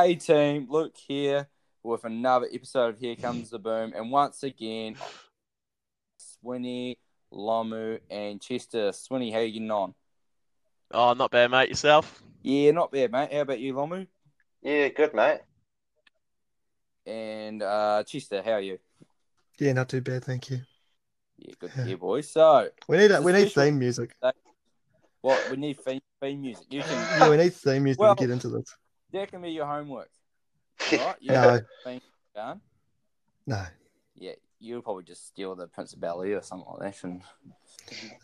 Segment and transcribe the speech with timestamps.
[0.00, 1.48] Hey team, Luke here
[1.82, 4.94] with another episode of Here Comes the Boom, and once again,
[6.20, 6.98] Swinny,
[7.32, 8.92] Lomu, and Chester.
[8.92, 9.94] Swinny, how you getting on?
[10.92, 11.70] Oh, not bad, mate.
[11.70, 12.22] Yourself?
[12.42, 13.32] Yeah, not bad, mate.
[13.32, 14.06] How about you, Lomu?
[14.62, 15.40] Yeah, good, mate.
[17.04, 18.78] And uh, Chester, how are you?
[19.58, 20.60] Yeah, not too bad, thank you.
[21.38, 21.82] Yeah, good Yeah.
[21.82, 22.30] to hear, boys.
[22.30, 24.14] So, We need a we need theme music.
[25.22, 26.66] what we need theme, theme music.
[26.70, 28.72] You can Yeah, we need theme music Well- to get into this.
[29.12, 30.10] That can be your homework,
[30.92, 31.16] right?
[31.20, 31.60] You No,
[32.34, 32.60] done.
[33.46, 33.64] no.
[34.14, 37.04] Yeah, you'll probably just steal the Prince of Bel or something like that.
[37.04, 37.22] And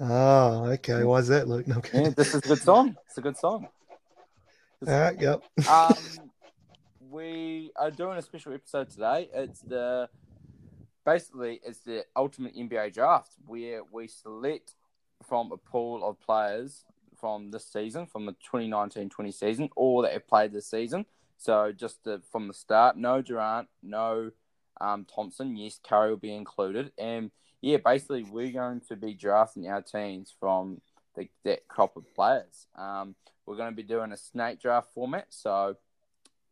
[0.01, 1.05] Oh, okay.
[1.05, 1.67] Why is that, Luke?
[1.67, 2.03] No, okay.
[2.05, 2.97] yeah, this is a good song.
[3.07, 3.69] It's a good song.
[4.87, 5.43] All right, yep.
[5.69, 5.97] um,
[7.11, 9.31] we are doing a special episode today.
[9.33, 10.11] It's the
[11.07, 14.75] basically it's the ultimate NBA draft where we select
[15.23, 16.85] from a pool of players
[17.25, 21.07] from this season, from the 2019-20 season, all that have played this season.
[21.39, 24.31] So just the, from the start, no Durant, no
[24.79, 25.57] um, Thompson.
[25.57, 27.31] Yes, Curry will be included, and
[27.63, 30.83] yeah, basically we're going to be drafting our teams from
[31.17, 32.67] the, that crop of players.
[32.77, 33.15] Um,
[33.47, 35.29] we're going to be doing a snake draft format.
[35.31, 35.79] So,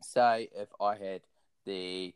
[0.00, 1.20] say if I had
[1.67, 2.15] the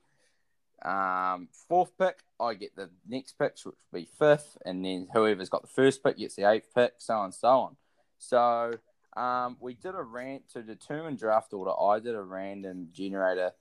[0.82, 5.50] um, fourth pick, I get the next pick, which would be fifth, and then whoever's
[5.50, 7.76] got the first pick gets the eighth pick, so on and so on.
[8.18, 8.72] So,
[9.16, 11.72] um, we did a rant to determine draft order.
[11.78, 13.52] I did a random generator,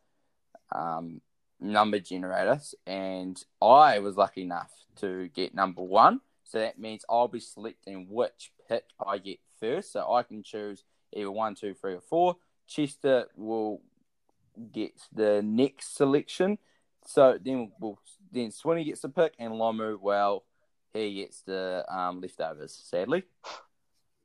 [0.72, 1.22] um,
[1.60, 6.20] number generators, and I was lucky enough to get number one.
[6.44, 9.94] So that means I'll be selecting which pick I get first.
[9.94, 10.84] So I can choose
[11.14, 12.36] either one, two, three, or four.
[12.68, 13.82] Chester will
[14.72, 16.58] get the next selection.
[17.06, 18.00] So then we'll
[18.32, 20.44] then Swinny gets the pick and Lomu, well,
[20.94, 23.24] he gets the um, leftovers, sadly.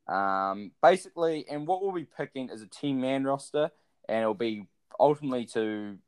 [0.08, 3.70] Um, basically, and what we'll be picking is a team man roster,
[4.08, 4.66] and it'll be
[4.98, 5.98] ultimately to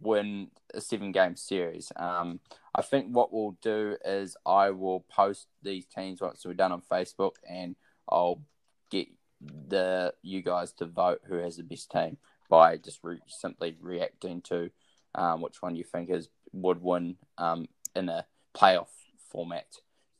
[0.00, 1.92] win a seven game series.
[1.96, 2.40] Um,
[2.74, 6.82] I think what we'll do is I will post these teams once we're done on
[6.82, 7.76] Facebook, and
[8.08, 8.42] I'll
[8.90, 9.08] get
[9.40, 14.42] the you guys to vote who has the best team by just re- simply reacting
[14.42, 14.70] to
[15.14, 18.88] um, which one you think is would win um, in a playoff
[19.30, 19.66] format.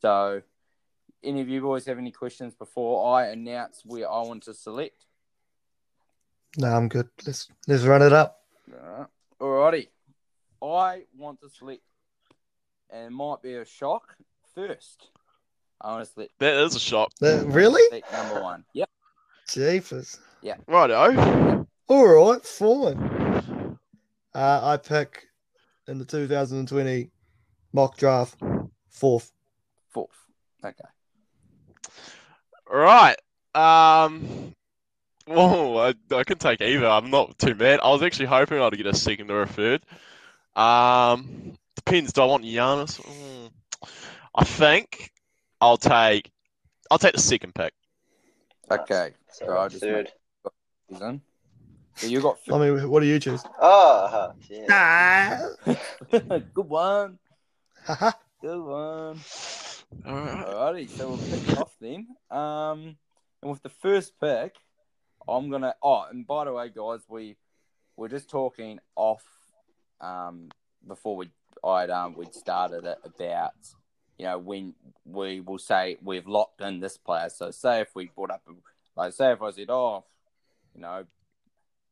[0.00, 0.42] So,
[1.22, 5.06] any of you boys have any questions before I announce where I want to select?
[6.58, 7.08] No, I'm good.
[7.26, 8.40] Let's let's run it up.
[8.72, 9.06] Alright.
[9.40, 9.88] Alrighty.
[10.62, 11.82] I want to select,
[12.90, 14.14] and it might be a shock
[14.54, 15.08] first.
[15.80, 17.12] I want to select, That is a shock.
[17.22, 17.80] Uh, really?
[17.88, 18.64] select number one.
[18.74, 18.90] Yep.
[19.48, 20.18] Jeepers.
[20.42, 20.56] Yeah.
[20.66, 21.66] Righto.
[21.88, 23.78] All right, fine.
[24.34, 25.26] Uh, I pick
[25.88, 27.10] in the 2020
[27.72, 28.38] mock draft
[28.90, 29.32] fourth.
[29.88, 30.10] Fourth.
[30.64, 30.76] Okay.
[32.70, 33.16] Right.
[33.54, 34.54] Um.
[35.26, 36.86] Whoa, I, I can take either.
[36.86, 37.80] I'm not too mad.
[37.82, 39.82] I was actually hoping I'd get a second or a third.
[40.56, 42.12] Um, depends.
[42.12, 43.00] Do I want Giannis?
[43.00, 43.50] Mm,
[44.34, 45.12] I think
[45.60, 46.30] I'll take.
[46.90, 47.72] I'll take the second pick.
[48.70, 49.12] Okay.
[49.32, 50.10] So I just Third.
[50.90, 51.20] make.
[51.96, 53.42] So you got I mean, what do you choose?
[53.60, 54.66] Oh, yeah.
[54.70, 55.74] Ah.
[56.10, 57.18] good one.
[57.84, 58.12] Haha.
[58.40, 59.20] Good one.
[60.06, 60.46] All right.
[60.46, 62.06] Alrighty, so we'll pick off then.
[62.30, 62.96] Um,
[63.42, 64.56] and with the first pick,
[65.28, 65.74] I'm gonna.
[65.82, 67.36] Oh, and by the way, guys, we
[67.96, 69.24] we're just talking off.
[70.00, 70.50] Um,
[70.86, 71.30] before we
[71.62, 73.52] I'd um we'd started it about
[74.18, 74.74] you know when
[75.04, 77.28] we will say we've locked in this player.
[77.28, 78.42] So say if we brought up
[78.96, 80.04] like say if I said oh,
[80.74, 81.04] you know,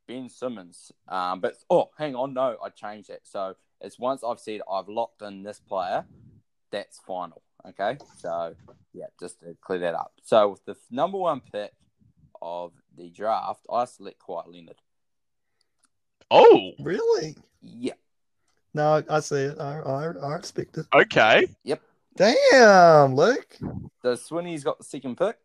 [0.06, 0.92] Ben Simmons.
[1.08, 3.22] Um, but oh, hang on, no, I changed it.
[3.25, 6.06] So it's once I've said I've locked in this player,
[6.70, 7.42] that's final.
[7.66, 8.54] Okay, so
[8.92, 10.12] yeah, just to clear that up.
[10.22, 11.72] So with the number one pick
[12.41, 14.76] of the draft, I select Kawhi Leonard.
[16.30, 17.36] Oh, Really?
[17.62, 17.94] Yeah,
[18.74, 19.58] No, I see it.
[19.60, 20.86] I, I, I expect it.
[20.94, 21.48] okay.
[21.64, 21.82] Yep.
[22.16, 23.56] Damn, Luke.
[24.02, 25.36] so Swinny's got the second pick.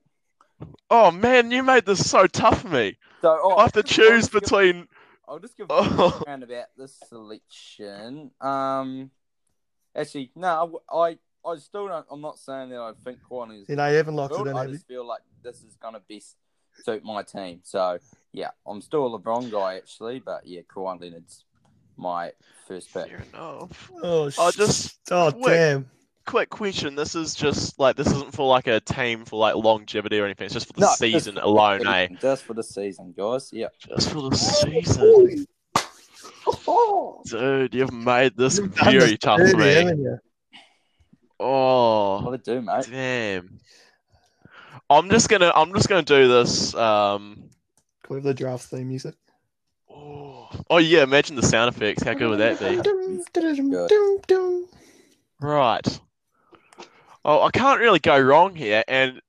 [0.89, 2.97] Oh man, you made this so tough for me.
[3.21, 4.87] So oh, I have to I'll I'll choose give- between.
[5.27, 6.21] I'll just give Oh.
[6.27, 8.31] around about this selection.
[8.41, 9.09] Um,
[9.95, 11.17] actually, no, I I
[11.57, 12.05] still don't.
[12.09, 14.55] I'm not saying that I think Kawhi is You know, you haven't locked it in,
[14.55, 16.35] I just feel like this is gonna best
[16.83, 17.59] suit my team.
[17.63, 17.99] So
[18.31, 21.45] yeah, I'm still a LeBron guy actually, but yeah, Kawhi Leonard's
[21.97, 22.31] my
[22.67, 23.07] first pick.
[23.07, 23.91] Fair enough.
[24.01, 25.53] Oh, I just Oh, quick.
[25.53, 25.89] damn.
[26.25, 26.95] quick question.
[26.95, 30.45] This is just like this isn't for like a team for like longevity or anything.
[30.45, 32.07] It's just for the No, season for the alone, eh?
[32.21, 33.51] Just for the season, guys.
[33.53, 33.67] Yeah.
[33.77, 35.45] Just for the season,
[37.25, 37.73] dude.
[37.73, 40.17] You've made this You've very this tough for me.
[41.43, 41.55] Haven't you?
[41.55, 42.87] Oh, What to do, mate?
[42.89, 43.59] damn.
[44.89, 46.73] I'm just gonna I'm just gonna do this.
[46.75, 47.49] Um,
[48.03, 49.15] Can we have the draft theme music?
[49.89, 52.03] oh, Oh, oh yeah, imagine the sound effects.
[52.03, 52.79] How good would that be?
[55.39, 55.99] Right.
[57.25, 59.21] Oh, I can't really go wrong here, and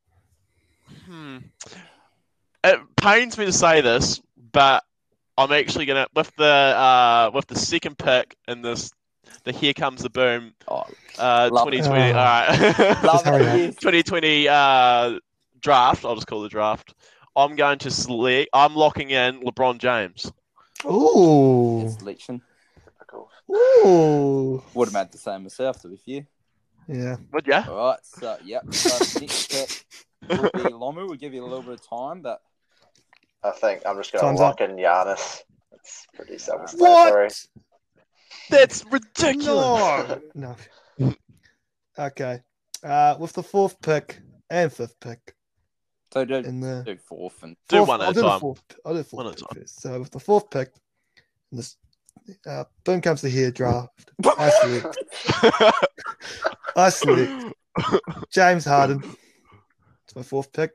[1.07, 1.39] hmm,
[2.65, 4.21] it pains me to say this,
[4.53, 4.83] but
[5.39, 8.91] I'm actually gonna with the uh with the second pick in this,
[9.45, 10.85] the Here Comes the Boom, Oh,
[11.19, 12.17] uh, 2020, it.
[12.17, 13.49] all right, love hurry it.
[13.49, 13.59] up.
[13.59, 13.75] yes.
[13.77, 15.19] 2020 uh
[15.61, 16.05] draft.
[16.05, 16.95] I'll just call it the draft.
[17.37, 18.51] I'm going to select.
[18.53, 20.31] I'm locking in LeBron James.
[20.87, 21.89] Ooh.
[21.99, 22.43] Selection.
[22.85, 23.31] Typical.
[23.51, 24.63] Ooh.
[24.75, 26.27] Would have made the same myself, to be fair.
[26.87, 27.17] Yeah.
[27.33, 27.65] Would ya?
[27.69, 28.63] All right, so yep.
[28.75, 29.85] So next pick
[30.39, 31.07] will be Lomu.
[31.09, 32.43] We'll give you a little bit of time, but
[33.43, 35.41] I think I'm just going to Time's lock in Giannis.
[35.73, 37.25] It's pretty self-explanatory.
[37.25, 37.47] What?
[38.51, 40.21] That's ridiculous.
[40.35, 40.57] No.
[40.99, 41.15] No.
[41.99, 42.41] Okay.
[42.83, 44.21] Uh, with the fourth pick
[44.51, 45.35] and fifth pick
[46.13, 48.29] so do, in the do fourth and Do fourth, one at I'll a do the
[48.29, 48.41] time.
[48.41, 48.63] fourth.
[48.85, 49.63] I'll do the fourth One at a pick time.
[49.63, 49.81] first.
[49.81, 50.71] So with the fourth pick,
[51.51, 51.77] this
[52.47, 54.11] uh, boom comes the here draft.
[54.39, 54.99] I select.
[56.77, 57.55] I select
[58.33, 59.03] James Harden.
[60.05, 60.73] It's my fourth pick.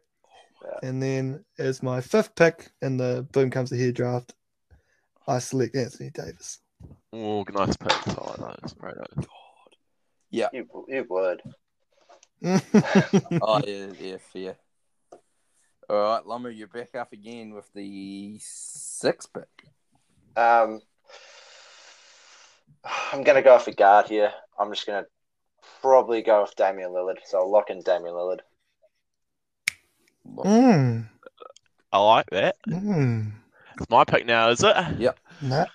[0.83, 4.33] And then as my fifth pick in the boom comes the here draft,
[5.27, 6.59] I select Anthony Davis.
[7.13, 8.07] Oh, nice pick.
[8.07, 8.75] I like those.
[8.79, 8.95] Right.
[8.95, 9.25] those.
[10.29, 10.47] yeah.
[10.53, 11.41] You, you would.
[13.41, 14.55] Oh yeah, yeah, fair.
[15.89, 19.67] All right, Lomu, you're back up again with the sixth pick.
[20.37, 20.81] Um,
[23.11, 24.31] I'm going to go for guard here.
[24.59, 25.09] I'm just going to
[25.81, 27.17] probably go with Damian Lillard.
[27.25, 28.39] So I'll lock in Damian Lillard.
[30.37, 31.09] mm,
[31.91, 32.57] I like that.
[32.67, 33.31] mm.
[33.79, 34.75] It's my pick now, is it?
[34.97, 35.19] Yep.
[35.41, 35.65] Nah.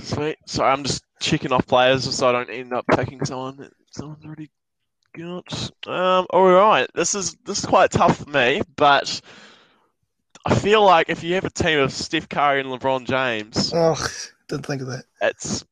[0.00, 0.36] Sweet.
[0.46, 4.24] Sorry, I'm just checking off players so I don't end up picking someone that someone's
[4.24, 4.50] already
[5.16, 5.70] got.
[5.86, 6.88] Um, all right.
[6.94, 9.20] This is this is quite tough for me, but
[10.44, 13.96] I feel like if you have a team of Steph Curry and LeBron James, Oh,
[14.48, 15.04] didn't think of that.
[15.20, 15.64] it's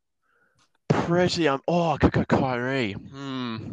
[0.89, 1.61] pretty um.
[1.67, 2.93] Oh, I could go Kyrie.
[2.93, 3.73] Hmm.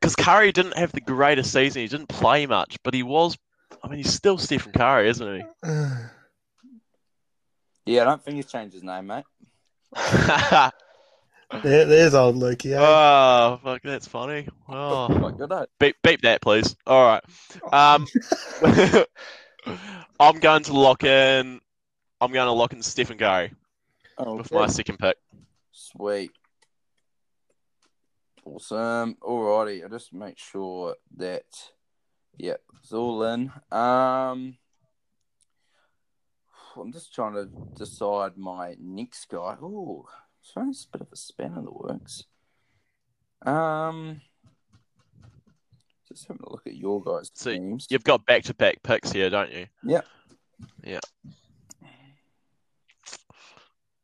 [0.00, 1.82] Because Curry didn't have the greatest season.
[1.82, 3.38] He didn't play much, but he was.
[3.82, 5.44] I mean, he's still Stephen Curry, isn't he?
[7.86, 9.24] Yeah, I don't think he's changed his name, mate.
[11.62, 12.72] there, there's old Lukey.
[12.72, 12.78] Eh?
[12.78, 14.48] oh, fuck, that's funny.
[14.68, 15.08] Oh.
[15.18, 15.66] Quite good, eh?
[15.78, 16.74] Beep, beep that, please.
[16.86, 17.22] All right.
[17.72, 18.06] Um,
[20.20, 21.60] I'm going to lock in.
[22.20, 23.52] I'm going to lock in Stephen Curry
[24.18, 25.16] with my second pick.
[25.72, 26.30] Sweet.
[28.44, 29.16] Awesome.
[29.22, 31.44] Alrighty, I'll just make sure that
[32.36, 33.52] yeah, it's all in.
[33.70, 34.56] Um
[36.76, 39.56] I'm just trying to decide my next guy.
[39.60, 40.06] Oh,
[40.52, 42.24] throwing a bit of a spanner in the works.
[43.44, 44.20] Um
[46.08, 47.86] just having a look at your guys' So, teams.
[47.90, 49.66] You've got back-to-back picks here, don't you?
[49.82, 50.06] Yep.
[50.84, 51.00] Yeah.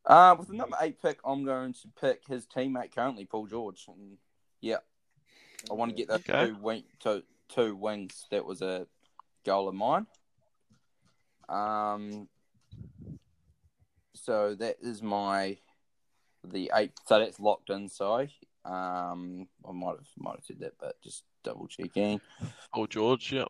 [0.07, 3.85] Uh, with the number eight pick, I'm going to pick his teammate currently, Paul George.
[3.87, 4.17] And
[4.61, 4.79] yeah,
[5.71, 6.47] I want to get those Okay.
[6.47, 8.27] two, wing, two, two wings.
[8.31, 8.87] That was a
[9.45, 10.07] goal of mine.
[11.49, 12.29] Um,
[14.31, 15.57] so that is my
[16.45, 16.93] the eight.
[17.09, 17.89] So that's locked in.
[17.89, 18.33] Sorry.
[18.65, 22.21] Um, I might have might have said that, but just double checking.
[22.73, 23.33] Oh, George.
[23.33, 23.49] Yep.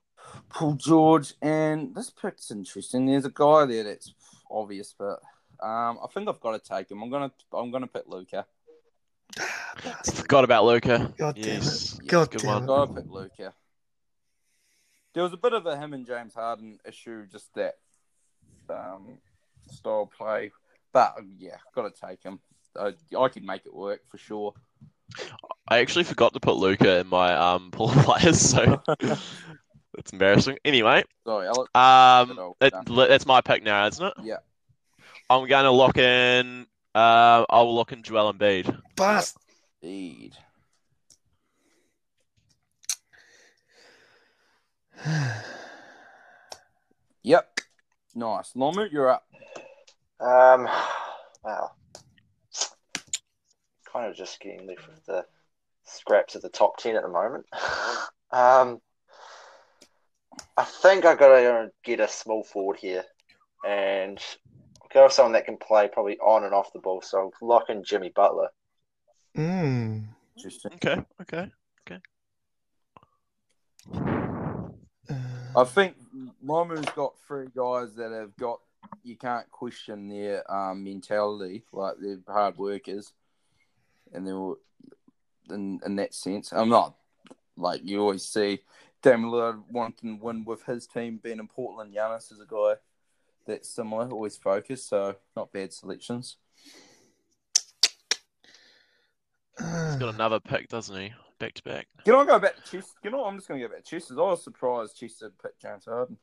[0.49, 3.05] Paul George, and this pick's interesting.
[3.05, 4.15] There's a guy there that's
[4.51, 5.21] obvious, but
[5.63, 7.03] um, I think I've got to take him.
[7.03, 8.47] I'm gonna I'm gonna pick Luka.
[10.15, 11.13] Forgot about Luka.
[11.19, 11.99] God damn yes.
[11.99, 12.09] it.
[12.09, 12.63] God Good damn one.
[12.65, 12.67] it.
[12.67, 13.53] Gotta pick Luka.
[15.13, 17.77] There was a bit of a him and James Harden issue, just that
[18.71, 19.19] um,
[19.71, 20.53] style play.
[20.93, 22.41] But yeah, got to take him.
[22.79, 24.55] I, I can make it work for sure.
[25.69, 30.59] I actually forgot to put Luka in my um pool of players, so that's embarrassing.
[30.65, 31.71] Anyway, Sorry, Alex.
[31.75, 33.09] um, Good old that, done.
[33.09, 34.15] that's my pick now, isn't it?
[34.23, 34.37] Yeah.
[35.29, 36.67] I'm going to lock in.
[36.93, 38.77] Uh, I'll lock in Joel Embiid.
[38.97, 39.37] Bast.
[39.81, 40.37] Indeed.
[47.23, 47.61] Yep.
[48.15, 48.53] Nice.
[48.55, 49.27] Lomu, you're up.
[50.21, 50.69] Um,
[51.43, 51.77] well,
[53.93, 55.25] Kind of just getting left with the
[55.85, 57.45] scraps of the top 10 at the moment.
[58.31, 58.81] um,
[60.57, 63.05] I think i got to get a small forward here
[63.67, 64.23] and
[64.93, 67.03] go with someone that can play probably on and off the ball.
[67.03, 68.51] So lock in Jimmy Butler.
[69.37, 70.07] Mm.
[70.37, 70.73] Interesting.
[71.21, 71.51] Okay,
[71.83, 72.01] okay.
[73.93, 75.19] Uh,
[75.57, 75.97] I think
[76.45, 78.61] Lomu's got three guys that have got
[79.03, 83.13] you can't question their um, mentality, like they're hard workers,
[84.13, 84.55] and they're
[85.55, 86.53] in in that sense.
[86.53, 86.95] I'm not
[87.57, 88.61] like you always see
[89.03, 91.95] Damian Lillard wanting to win with his team being in Portland.
[91.95, 92.75] Giannis is a guy
[93.47, 94.89] that's similar, always focused.
[94.89, 96.37] So not bad selections.
[99.59, 101.13] He's got another pick, doesn't he?
[101.39, 101.87] Back to back.
[102.05, 102.99] Can I go back to Chester?
[103.05, 103.25] You know.
[103.25, 104.19] I'm just going to go back to Chester's.
[104.19, 106.17] I was surprised Chester picked James Harden.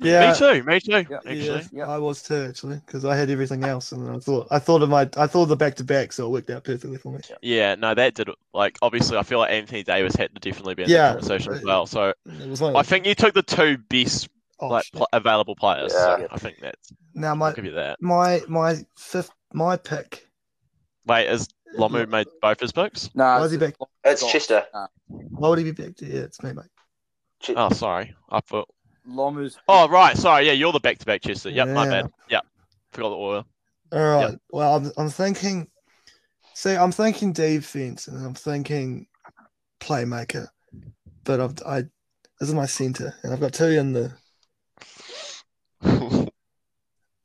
[0.00, 0.62] Yeah, Me too.
[0.64, 0.90] Me too.
[1.10, 1.16] Yeah.
[1.18, 1.36] Actually.
[1.36, 1.88] yeah, yeah.
[1.88, 4.88] I was too actually because I had everything else, and I thought I thought of
[4.88, 7.20] my I thought of the back to back, so it worked out perfectly for me.
[7.42, 10.84] Yeah, no, that did like obviously I feel like Anthony Davis had to definitely be
[10.84, 11.08] in Yeah.
[11.14, 11.86] the conversation as well.
[11.86, 14.28] So It was one I think you took the two best
[14.58, 15.92] the like pl- available players.
[15.94, 16.16] Yeah.
[16.16, 18.00] So I think that's now I'll my give you that.
[18.00, 20.26] my my fifth my pick.
[21.06, 23.10] Wait, is Lomu made both his picks?
[23.14, 23.74] No, Why is he back?
[24.04, 24.64] It's Chester.
[25.08, 25.92] Why would he be back?
[26.00, 26.64] Yeah, it's me, mate.
[27.40, 28.14] Ch- Oh, sorry.
[28.30, 28.68] I thought.
[29.06, 29.58] Lomu's.
[29.68, 30.16] Oh, right.
[30.16, 30.46] Sorry.
[30.46, 31.50] Yeah, you're the back-to-back Chester.
[31.50, 31.90] Yep, my Yeah.
[31.90, 32.12] bad.
[32.28, 32.46] Yep,
[32.92, 33.46] forgot the oil.
[33.92, 34.38] All right.
[34.50, 35.68] Well, I'm, I'm thinking.
[36.54, 39.06] See, I'm thinking defense, and I'm thinking
[39.80, 40.48] playmaker,
[41.24, 41.82] but I've I
[42.38, 44.12] this is my center, and I've got two in the
[45.82, 46.30] and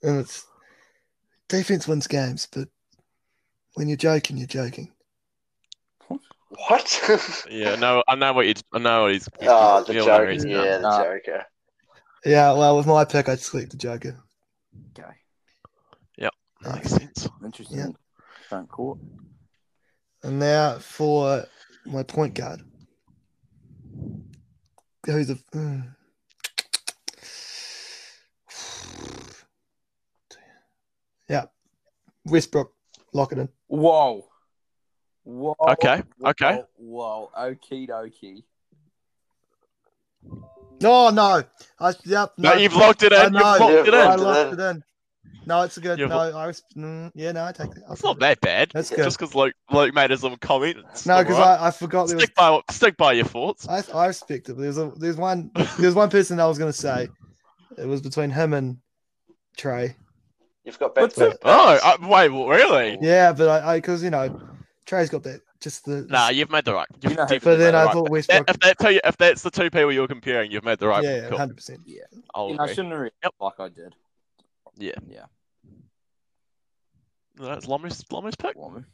[0.03, 0.46] it's
[1.50, 2.70] defense wins games, but
[3.74, 4.91] when you're joking, you're joking.
[6.08, 7.46] What?
[7.50, 8.53] yeah, no, I know what you.
[8.72, 9.27] I know what he's.
[9.41, 10.39] oh, the you know joke.
[10.48, 11.46] Yeah, the Joker.
[12.25, 14.17] Yeah, well, with my pick, I'd select the Joker.
[14.98, 15.08] Okay,
[16.17, 16.34] Yep.
[16.74, 17.29] Makes sense.
[17.44, 17.77] interesting.
[17.77, 17.88] Yeah.
[18.50, 18.98] Front court.
[20.24, 21.46] And now for
[21.86, 22.62] my point guard.
[25.05, 25.36] Who's the?
[25.53, 25.96] mm.
[31.29, 31.46] Yeah,
[32.25, 32.72] Westbrook,
[33.13, 33.50] lock it in.
[33.67, 34.27] Whoa.
[35.24, 35.55] Whoa.
[35.70, 36.62] Okay, Whoa, okay.
[36.77, 37.32] Whoa.
[37.38, 38.44] Okie dokie.
[40.82, 41.44] No, no,
[41.79, 42.34] I yep.
[42.38, 43.34] No, No, you've locked it I in.
[43.34, 43.39] know.
[43.39, 44.20] You've locked it Yeah, I in.
[44.20, 44.84] locked locked it it in.
[45.48, 46.00] No, it's a good.
[46.00, 47.84] You've- No, I was, mm, yeah, no, I take it.
[47.91, 48.72] It's not that bad.
[48.74, 49.03] That's good.
[49.03, 50.77] Just because Luke, Luke made his little comment.
[51.05, 51.60] No, because right.
[51.60, 52.24] I, I forgot there was.
[52.24, 53.67] stick by stick by your thoughts.
[53.67, 54.58] I, I respect it.
[54.58, 57.08] There's a there's one there's one person I was gonna say.
[57.77, 58.77] It was between him and
[59.58, 59.96] Trae.
[60.63, 61.38] You've got back What's to it?
[61.44, 62.98] Oh, I, wait, really?
[63.01, 64.41] Yeah, but I because you know
[64.88, 66.88] Trae's got that just the Nah, you've made the right.
[67.01, 68.12] You've You know, But then the I right thought pick.
[68.12, 68.50] Westbrook.
[68.50, 71.03] If, that's two, if that's the two people you're comparing, you've made the right.
[71.03, 71.39] yeah, call.
[71.39, 71.81] hundred percent.
[72.36, 73.34] I'll You know, I shouldn't have reacted Yep.
[73.39, 73.95] like I did.
[74.77, 74.91] Yeah.
[75.10, 75.25] Yeah.
[77.38, 78.55] That's Lomu's, Lomu's pick.
[78.55, 78.86] Woman.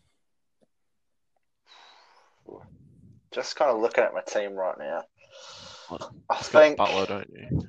[3.34, 5.04] just kind of looking at my team right now.
[5.90, 6.10] What?
[6.30, 7.68] I You've got think, Butler, don't you?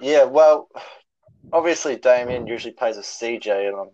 [0.00, 0.68] yeah, well,
[1.52, 3.90] obviously Damian usually plays with CJ, and I'm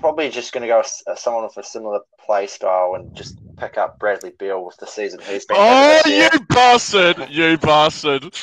[0.00, 3.38] probably just going to go with uh, someone with a similar play style and just
[3.56, 5.56] pick up Bradley Beal with the season he's been.
[5.58, 6.30] Oh, having this year.
[6.32, 7.30] you bastard!
[7.30, 8.34] You bastard!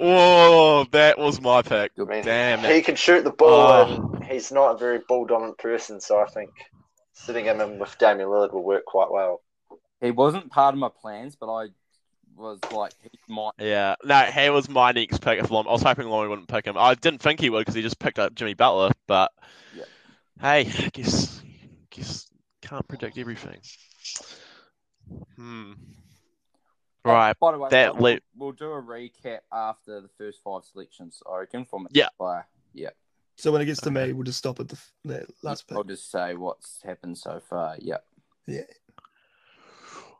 [0.00, 1.92] Oh, that was my pick.
[1.98, 2.84] I mean, Damn he it.
[2.84, 4.12] can shoot the ball, Oh.
[4.14, 6.50] and he's not a very ball dominant person, so I think
[7.12, 9.42] sitting him in with Damian Lillard will work quite well.
[10.00, 11.66] He wasn't part of my plans, but I
[12.36, 13.50] was like, he might.
[13.58, 15.40] Yeah, no, he was my next pick.
[15.40, 16.76] If Lom, I was hoping Lomu wouldn't pick him.
[16.78, 18.92] I didn't think he would because he just picked up Jimmy Butler.
[19.08, 19.32] But
[19.74, 19.82] Yeah.
[20.40, 21.42] hey, I guess,
[21.90, 22.30] guess
[22.62, 23.58] can't predict everything.
[25.36, 25.72] Hmm.
[27.04, 27.34] Right.
[27.40, 31.22] By the way, that we'll, le- we'll do a recap after the first five selections,
[31.30, 32.08] I reckon, from each Yeah.
[32.18, 32.46] player.
[32.74, 32.90] Yeah.
[33.36, 35.78] So when it gets to me, we'll just stop at the f- that last I'll
[35.84, 35.88] pick.
[35.92, 37.76] just say what's happened so far.
[37.78, 37.98] Yeah.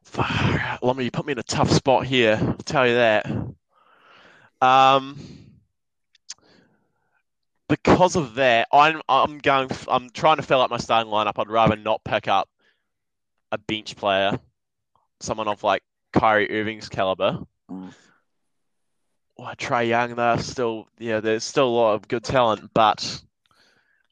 [0.04, 0.25] Far
[0.61, 0.83] out.
[0.83, 2.38] Lummy, you put me in a tough spot here.
[2.40, 3.26] I'll tell you that.
[4.62, 5.18] Um,
[7.68, 9.68] because of that, I'm I'm going.
[9.88, 11.35] I'm trying to fill up my starting lineup.
[11.38, 12.49] I'd rather not pick up
[13.52, 14.38] a bench player,
[15.20, 15.82] someone of like
[16.12, 17.40] Kyrie Irving's caliber.
[17.70, 17.92] Mm.
[19.37, 23.20] Well, Trae Young, they're still yeah, there's still a lot of good talent, but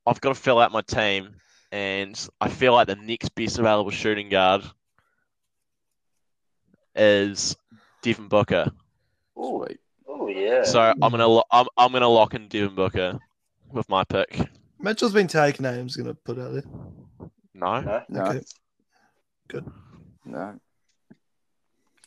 [0.06, 1.34] I've got to fill out my team,
[1.72, 4.62] and I feel like the next best available shooting guard
[6.94, 7.56] is
[8.02, 8.70] Devin Booker.
[9.36, 9.80] Oh, Sweet.
[10.08, 10.62] ooh, yeah.
[10.62, 13.18] So I'm gonna lo- I'm, I'm gonna lock in Devin Booker
[13.72, 14.38] with my pick.
[14.78, 15.66] Mitchell's been taken.
[15.66, 16.62] I'm just gonna put out there.
[17.54, 18.02] No, No?
[18.08, 18.40] No.
[19.50, 19.66] Okay.
[20.24, 20.60] No.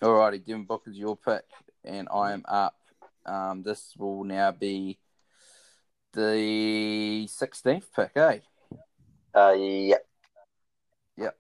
[0.01, 1.43] Alrighty, Devin Booker's your pick,
[1.83, 2.77] and I am up.
[3.25, 4.97] Um, this will now be
[6.13, 8.39] the 16th pick, eh?
[9.35, 9.95] Uh, yeah.
[11.17, 11.37] Yep.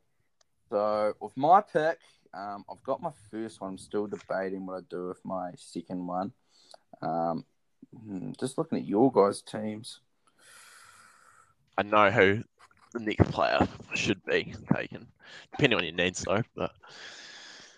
[0.69, 1.99] So with my pick,
[2.33, 3.71] um, I've got my first one.
[3.71, 6.33] I'm still debating what I do with my second one.
[7.01, 7.45] Um,
[7.97, 10.01] hmm, just looking at your guys' teams.
[11.77, 12.43] I know who
[12.91, 15.07] the next player should be taken,
[15.53, 16.43] depending on your needs though.
[16.57, 16.73] But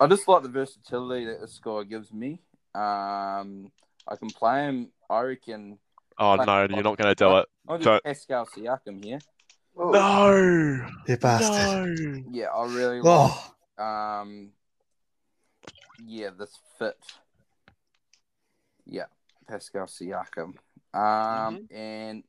[0.01, 2.39] I just like the versatility that this guy gives me.
[2.73, 3.71] Um,
[4.07, 4.89] I can play him.
[5.09, 5.77] I reckon.
[6.17, 7.45] oh no, you're not gonna do it.
[7.69, 9.19] I'll do Don't- Pascal Siakam here.
[9.79, 9.91] Ooh.
[9.91, 11.97] No, You bastard.
[11.99, 12.23] no.
[12.31, 13.31] Yeah, I really like.
[13.77, 14.49] Oh, Um,
[16.05, 16.97] yeah, this fit.
[18.85, 19.05] Yeah,
[19.47, 20.55] Pascal Siakam.
[20.93, 22.23] Um, and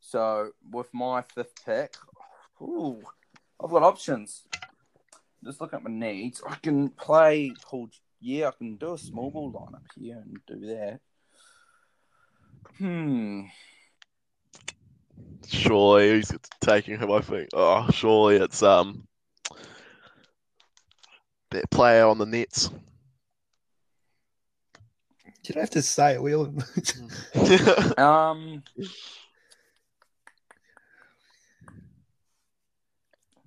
[0.00, 1.94] so with my fifth pick,
[2.60, 3.02] ooh,
[3.62, 4.42] I've got options.
[5.44, 6.42] Just look at my needs.
[6.46, 7.88] I can play Paul.
[8.20, 11.00] Yeah, I can do a small ball lineup here and do that.
[12.76, 13.44] Hmm.
[15.48, 17.10] Surely he's taking him.
[17.10, 17.48] I think.
[17.54, 19.06] Oh, surely it's um
[21.50, 22.70] that player on the Nets.
[25.44, 26.22] You don't have to say it.
[26.22, 26.52] We all.
[27.98, 28.62] Um.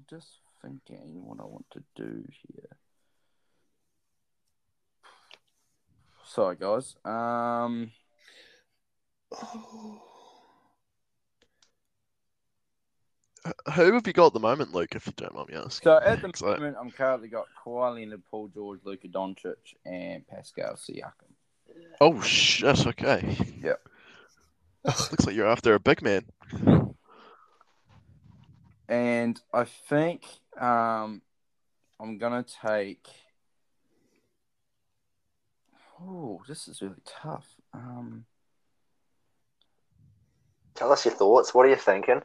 [0.09, 2.69] Just thinking what I want to do here.
[6.25, 6.95] Sorry, guys.
[7.05, 7.91] Um.
[13.75, 14.95] Who have you got at the moment, Luke?
[14.95, 15.83] If you don't mind me asking.
[15.83, 20.75] So at the moment, I'm currently got Kawhi Leonard, Paul George, Luka Doncic, and Pascal
[20.75, 21.33] Siakam.
[21.99, 22.65] Oh shit!
[22.65, 23.37] That's okay.
[23.61, 23.81] Yep.
[24.85, 26.25] Looks like you're after a big man.
[28.87, 30.25] And I think
[30.59, 31.21] um,
[31.99, 33.07] I'm gonna take.
[36.01, 37.47] Oh, this is really tough.
[37.73, 38.25] Um,
[40.75, 41.53] Tell us your thoughts.
[41.53, 42.21] What are you thinking?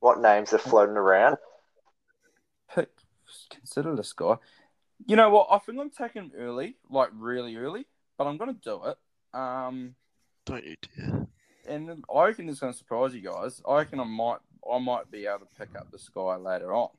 [0.00, 1.36] What names are floating around?
[2.74, 2.90] pick,
[3.50, 4.36] consider this guy.
[5.06, 5.48] You know what?
[5.50, 7.86] I think I'm taking him early, like really early,
[8.16, 8.98] but I'm gonna do it.
[9.38, 9.94] Um,
[10.44, 11.26] Don't you dare.
[11.66, 13.62] and I reckon it's gonna surprise you guys.
[13.66, 14.38] I reckon I might,
[14.70, 16.90] I might be able to pick up this guy later on.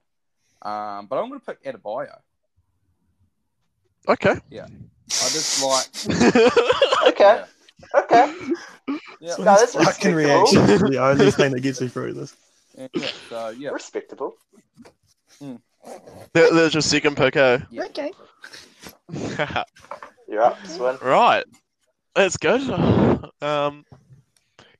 [0.62, 2.18] Um, but I'm gonna pick Adebayo.
[4.08, 4.36] Okay.
[4.50, 4.66] Yeah.
[4.66, 5.88] I just like.
[7.08, 7.44] Okay,
[7.96, 8.34] okay.
[9.22, 9.34] Yeah.
[9.36, 12.36] So No, his that's fucking reaction is the only thing that gets me through this.
[12.78, 13.08] yeah, yeah.
[13.30, 13.70] So yeah.
[13.70, 14.36] Respectable.
[15.40, 17.60] There, there's your second pick, eh?
[17.72, 17.84] Yeah.
[17.86, 18.12] Okay.
[20.28, 20.98] You're up, Swin.
[21.02, 21.46] right.
[22.16, 22.62] That's good.
[23.42, 23.86] Um,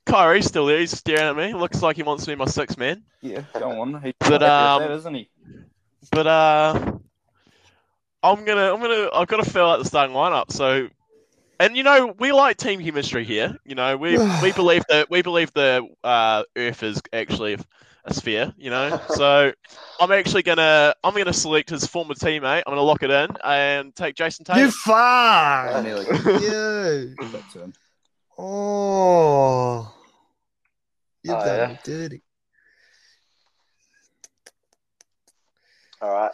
[0.06, 0.80] Kyrie's still there.
[0.80, 1.54] He's staring at me.
[1.54, 3.02] Looks like he wants to be my sixth man.
[3.22, 4.02] Yeah, go on.
[4.02, 5.28] He's But, happy with um, that, isn't he?
[6.10, 6.92] But uh,
[8.22, 10.50] I'm gonna, I'm gonna, I've got to fill out the starting lineup.
[10.52, 10.88] So,
[11.58, 13.56] and you know, we like team chemistry here.
[13.64, 17.58] You know, we we believe that we believe the uh, Earth is actually
[18.04, 18.52] a sphere.
[18.56, 19.52] You know, so
[20.00, 22.62] I'm actually gonna, I'm gonna select his former teammate.
[22.66, 24.70] I'm gonna lock it in and take Jayson You Tatum.
[24.70, 24.94] fuck!
[24.96, 25.82] I
[28.42, 29.92] Oh.
[31.22, 31.66] You've Oh, done yeah.
[31.68, 32.22] me dirty.
[36.00, 36.32] All right.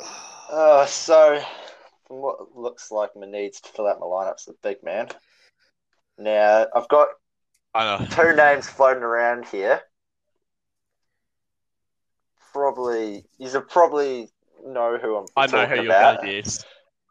[0.52, 1.42] Uh, so,
[2.06, 5.08] from what looks like my needs to fill out my lineups, the big man.
[6.18, 7.08] Now, I've got
[7.72, 8.06] I know.
[8.10, 9.80] two names floating around here.
[12.52, 14.28] Probably, you should probably
[14.62, 16.20] know who I'm I know talking who you're about.
[16.20, 16.62] gonna guess.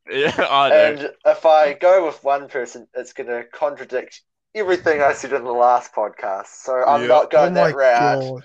[0.10, 0.76] Yeah, I know.
[0.76, 4.22] And if I go with one person, it's going to contradict
[4.56, 6.48] everything I said in the last podcast.
[6.48, 7.10] So I'm Yep.
[7.10, 8.20] not Oh going my that route.
[8.24, 8.44] god.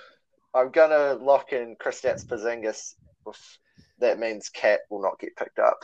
[0.54, 2.94] I'm going to lock in Kristaps Porzingis.
[3.24, 3.58] With,
[3.98, 5.78] that means KAT will not get picked up.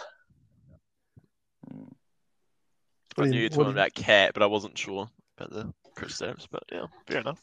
[3.18, 6.46] I knew you- you were talking about KAT, but I wasn't sure about the Kristaps.
[6.50, 7.40] But yeah, fair enough.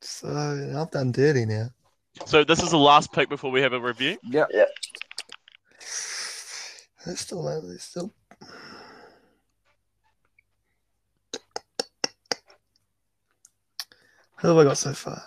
[0.00, 0.28] So
[0.76, 1.70] I've done dirty now.
[2.26, 4.18] So this is the last pick before we have a review.
[4.22, 4.46] Yeah.
[4.50, 4.70] Yep.
[7.04, 8.12] There's still there's still
[14.40, 15.20] Who have I got so far?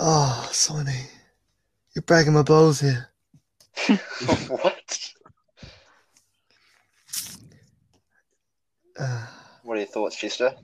[0.00, 1.06] Oh, Sonny.
[1.94, 3.08] You're breaking my balls here.
[4.48, 4.98] what?
[8.98, 9.26] Uh,
[9.62, 10.54] What are your thoughts, Chester?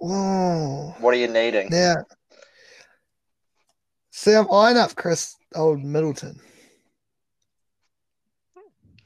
[0.00, 0.94] Whoa.
[0.98, 1.68] What are you needing?
[1.70, 1.96] Yeah.
[4.10, 6.40] see, I'm eyeing up Khris Old Middleton,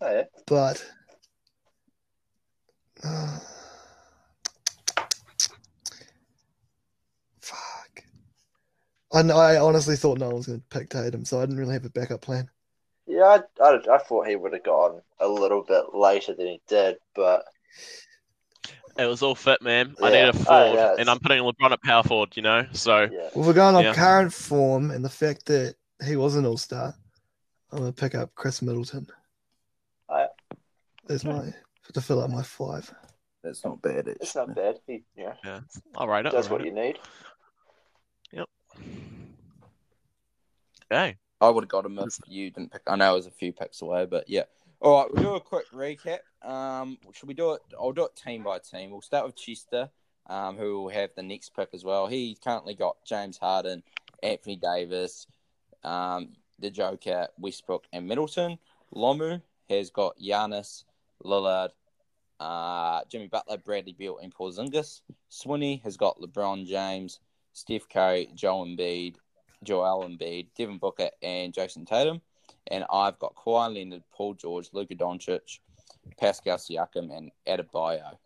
[0.00, 0.22] Oh, yeah.
[0.46, 0.85] but
[3.02, 3.38] uh,
[7.40, 8.04] fuck.
[9.12, 11.72] I, I honestly thought no one was going to pick Tatum, so I didn't really
[11.74, 12.48] have a backup plan.
[13.07, 16.61] Yeah, I, I, I thought he would have gone a little bit later than he
[16.68, 17.44] did, but
[18.96, 19.94] It was all fit, man.
[20.02, 20.30] I Yeah.
[20.30, 22.37] need a Oh, yeah, and I'm putting LeBron at power forward.
[22.37, 23.30] You know, so yeah.
[23.35, 23.94] Well, we're going on Yeah.
[23.94, 26.94] current form and the fact that he was an all star.
[27.72, 29.09] I'm going to pick up Khris Middleton.
[30.09, 30.30] Alright.
[31.07, 31.52] There's my
[31.92, 32.92] to fill out my five.
[33.42, 34.09] That's not bad.
[34.09, 34.46] It's actually.
[34.46, 34.80] not bad.
[34.87, 35.61] He yeah, yeah,
[35.96, 36.33] I'll rate it.
[36.50, 36.98] what you need.
[38.33, 38.48] it.
[40.90, 41.16] Okay.
[41.40, 42.83] I would have got him if you didn't pick.
[42.87, 44.44] I know it was a few picks away, but yeah.
[44.80, 46.18] All right, we'll do a quick recap.
[46.42, 47.62] Um, should we do it?
[47.78, 48.90] I'll do it team by team.
[48.90, 49.88] We'll start with Chester,
[50.26, 52.06] um, who will have the next pick as well.
[52.06, 53.82] He's currently got James Harden,
[54.22, 55.26] Anthony Davis,
[55.84, 58.58] um, the Joker, Westbrook, and Middleton.
[58.94, 60.84] Lomu has got Giannis,
[61.24, 61.70] Lillard,
[62.40, 65.00] uh, Jimmy Butler, Bradley Beal, and Porzingis.
[65.30, 67.20] Swinney has got LeBron James,
[67.52, 69.16] Steph Curry, Joel Embiid,
[69.62, 72.20] Joel Embiid, Devin Booker, and Jayson Tatum.
[72.70, 75.59] And I've got Kawhi Leonard, Paul George, Luka Doncic,
[76.18, 78.16] Pascal Siakam, and Adebayo.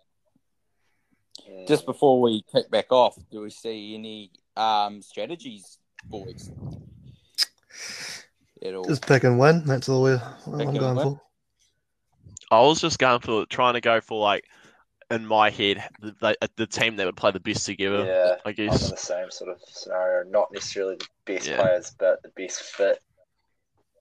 [1.48, 1.66] Mm.
[1.68, 6.51] Just before we kick back off, do we see any um, strategies, boys?
[8.64, 8.85] At all?
[8.85, 9.64] Just pick and win.
[9.64, 11.05] That's all we're all I'm going win.
[11.05, 11.20] for.
[12.51, 14.44] I was just going for trying to go for like
[15.11, 18.05] in my head the, the, the team that would play the best together.
[18.05, 18.90] Yeah, I I'm in guess.
[18.90, 20.29] the same sort of scenario.
[20.29, 21.57] Not necessarily the best Yeah.
[21.57, 23.03] players, but the best fit.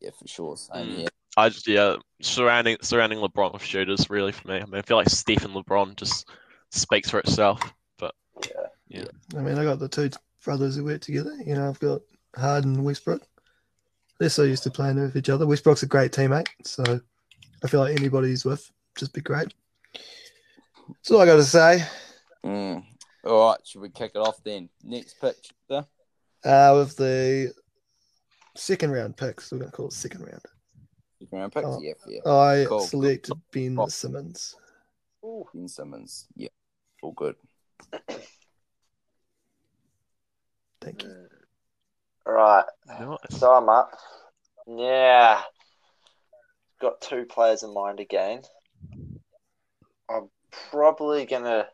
[0.02, 0.58] Yeah, for sure.
[0.58, 0.96] Same Mm.
[0.98, 1.08] here.
[1.36, 4.56] I just yeah surrounding surrounding LeBron with shooters really for me.
[4.56, 6.28] I mean I feel like Stephen LeBron just
[6.72, 7.62] speaks for itself.
[8.00, 8.68] But yeah.
[8.88, 9.06] yeah.
[9.38, 10.10] I mean, I got the two
[10.44, 11.36] brothers who work together.
[11.46, 12.02] You know, I've got
[12.36, 13.22] Harden and Westbrook.
[14.20, 15.46] They're so used to playing with each other.
[15.46, 17.00] Westbrook's a great teammate, so
[17.64, 19.54] I feel like anybody he's with just be great.
[19.94, 21.84] That's all I got to say.
[22.44, 22.84] Mm.
[23.26, 24.70] All right, should we kick it off then?
[24.84, 25.52] Next pitch.
[25.70, 25.86] There.
[26.44, 27.54] Uh, with the
[28.58, 30.42] second round picks, we're going to call it second round.
[31.20, 31.66] Second round picks.
[31.68, 31.80] Oh.
[31.82, 32.20] Yeah, yeah.
[32.32, 32.80] I Cool.
[32.82, 33.88] selected Ben Cool.
[33.88, 34.56] Simmons.
[35.24, 35.46] Ooh.
[35.54, 36.28] Ben Simmons.
[36.36, 36.50] Yeah,
[37.02, 37.36] all good.
[40.82, 41.28] Thank you.
[42.26, 42.66] All right.
[42.88, 43.18] Nice.
[43.40, 43.92] So I'm up.
[44.68, 45.42] Yeah.
[46.80, 48.42] Got two players in mind again.
[50.10, 50.30] I'm
[50.70, 51.68] probably gonna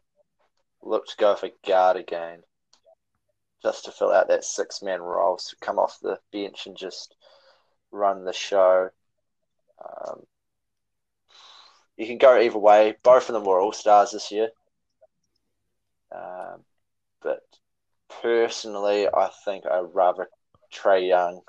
[0.82, 2.42] look to go for guard again.
[3.64, 5.38] Just to fill out that six man role.
[5.38, 7.16] So come off the bench and just
[7.92, 8.90] run the show.
[9.84, 10.24] Um,
[11.98, 12.96] you can go either way.
[13.04, 14.50] Both of them were all stars this year.
[16.12, 16.64] Um,
[17.22, 17.42] but
[18.22, 20.28] personally, I think I'd rather
[20.74, 21.42] Trae Young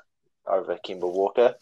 [0.47, 1.55] over Kemba Walker.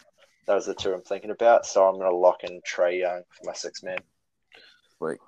[0.45, 1.65] Those are the two I'm thinking about.
[1.65, 3.99] So I'm going to lock in Trae Young for my six man.
[4.97, 5.19] Sweet.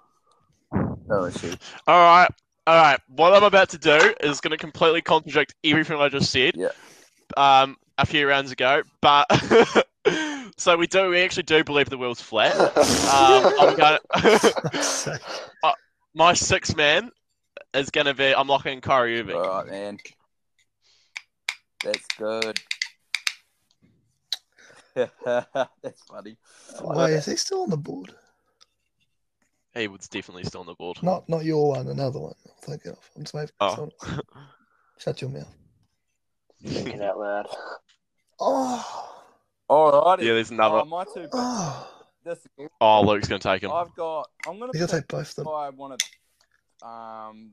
[1.08, 1.56] No issue.
[1.88, 2.30] All right.
[2.68, 3.00] All right.
[3.08, 6.56] What I'm about to do is going to completely contradict everything I just said.
[6.56, 6.70] Yeah.
[7.38, 9.26] Um, a few rounds ago, but
[10.58, 11.10] so we do.
[11.10, 12.56] We actually do believe the world's flat.
[13.06, 14.00] Um, I'm going.
[14.82, 15.16] So,
[16.14, 17.12] my six man
[17.74, 18.34] is going to be.
[18.36, 19.36] I'm locking in Kyrie Irving.
[19.36, 19.98] All right, man.
[21.84, 22.60] That's good.
[24.96, 26.38] That's funny.
[26.82, 28.14] why is he still on the board?
[29.76, 30.98] He was definitely still on the board.
[31.04, 32.34] Not not your one, another one.
[32.46, 33.10] I'm thinking of.
[33.16, 34.22] I'm just waiting for Oh.
[35.00, 35.54] Shut your mouth.
[36.66, 37.48] Thinking out loud.
[38.40, 39.12] Oh,
[39.68, 40.22] All right.
[40.22, 40.78] Yeah, there's another.
[40.78, 41.92] Oh, my two oh.
[42.24, 42.40] This,
[42.82, 43.72] Oh, Luke's going to take him.
[43.72, 44.30] I've got.
[44.48, 44.72] I'm gonna.
[44.74, 45.46] You gotta take both of them.
[45.46, 46.88] guy I want to.
[46.88, 47.52] Um,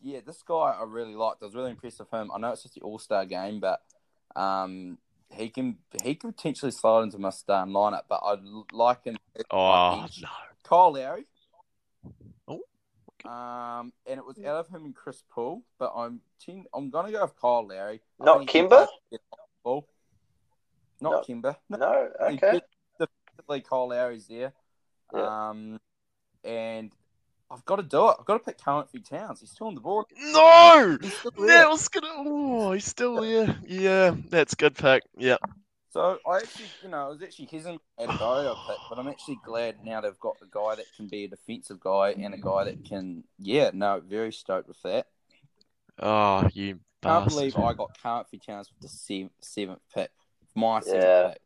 [0.00, 1.42] yeah, this guy I really liked.
[1.42, 2.30] I was really impressed with him.
[2.34, 3.80] I know it's just the All Star game, but
[4.34, 4.98] um,
[5.30, 8.02] he can he could potentially slide into my starting lineup.
[8.08, 8.40] But I'd
[8.72, 9.16] like him.
[9.50, 10.28] Oh no.
[10.68, 11.24] Kyle Lowry.
[12.46, 12.60] Oh,
[13.28, 17.10] Um, and it was out of him and Chris Paul, but I'm ten, I'm gonna
[17.10, 18.00] go with Kyle Lowry.
[18.20, 18.86] Not think he can Kemba?
[19.10, 19.20] get
[19.64, 19.88] ball.
[21.00, 21.34] Not No.
[21.34, 21.56] Kemba.
[21.68, 22.52] No, No, he okay.
[22.52, 22.62] did-
[22.98, 24.52] Defensively, Kyle Lowry's there.
[25.14, 25.48] Yeah.
[25.50, 25.80] Um,
[26.44, 26.90] and
[27.50, 28.16] I've got to do it.
[28.18, 29.40] I've got to pick Karl-Anthony Towns.
[29.40, 30.06] He's still on the board.
[30.18, 30.98] No!
[31.00, 31.30] He's still.
[31.46, 32.08] That was gonna.
[32.10, 33.56] Oh, he's still there.
[33.66, 35.04] Yeah, that's good pick.
[35.16, 35.36] Yeah.
[35.90, 38.98] So I actually, you know, I was actually hesitant at a guy I picked, but
[38.98, 42.34] I'm actually glad now they've got a guy that can be a defensive guy and
[42.34, 45.06] a guy that can, yeah, no, very stoked with that.
[45.98, 47.30] Oh, you Can't bastard.
[47.30, 50.10] believe I got Karl-Anthony Towns with the seventh, seventh pick.
[50.54, 51.28] My seventh Yeah.
[51.32, 51.40] pick.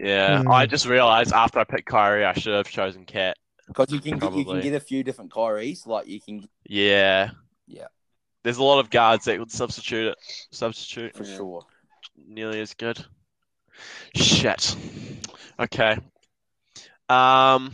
[0.00, 0.50] Yeah, Hmm.
[0.50, 3.36] I just realized after I picked Kyrie, I should have chosen KAT.
[3.68, 7.30] Because you can get, you can get a few different Kyries, like you can Yeah.
[7.68, 7.86] Yeah.
[8.42, 10.18] There's a lot of guards that would substitute it.
[10.50, 11.14] Substitute.
[11.14, 11.36] for Yeah.
[11.36, 11.66] sure.
[12.16, 13.04] Nearly as good.
[14.14, 14.76] Shit.
[15.58, 15.98] Okay.
[17.08, 17.72] Um,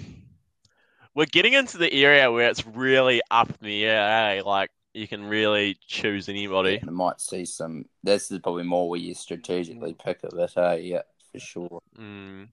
[1.14, 4.38] we're getting into the area where it's really up in the air.
[4.38, 4.42] Eh?
[4.42, 6.81] Like you can really choose anybody.
[6.87, 7.85] I might see some.
[8.03, 11.83] This is probably more where you strategically pick it, but uh, yeah, for sure.
[11.98, 12.48] Mm.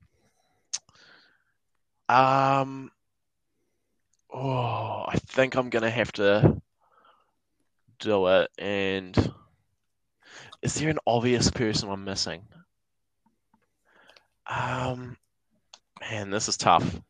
[2.08, 2.91] Um.
[4.34, 6.62] Oh, I think I'm gonna have to
[8.00, 8.52] do it.
[8.58, 9.34] And
[10.62, 12.41] is there an obvious person I'm missing?
[14.48, 15.18] Um,
[16.02, 17.02] man, this is tough.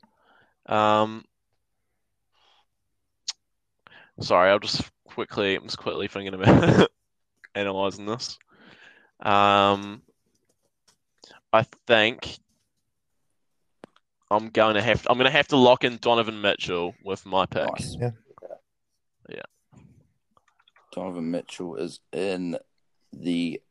[0.65, 1.23] Um,
[4.19, 6.89] sorry, I'll just quickly, I'm just quickly thinking about
[7.55, 8.37] analyzing this.
[9.19, 10.01] Um,
[11.53, 12.37] I think
[14.31, 17.25] I'm going to have to, I'm going to have to lock in Donovan Mitchell with
[17.25, 17.67] my pick.
[17.67, 17.97] Nice.
[17.99, 18.11] Yeah.
[20.95, 22.57] Donovan Mitchell is in
[23.19, 23.61] the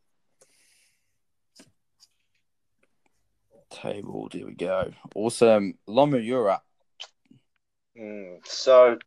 [3.70, 4.28] table.
[4.32, 4.92] There we go.
[5.14, 5.74] Awesome.
[5.88, 6.64] Lomu, you're up.
[7.98, 8.98] Mm, so,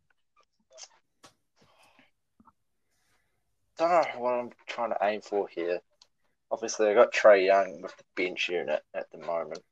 [3.78, 5.80] don't know what I'm trying to aim for here.
[6.50, 9.64] Obviously, I got Trae Young with the bench unit at the moment.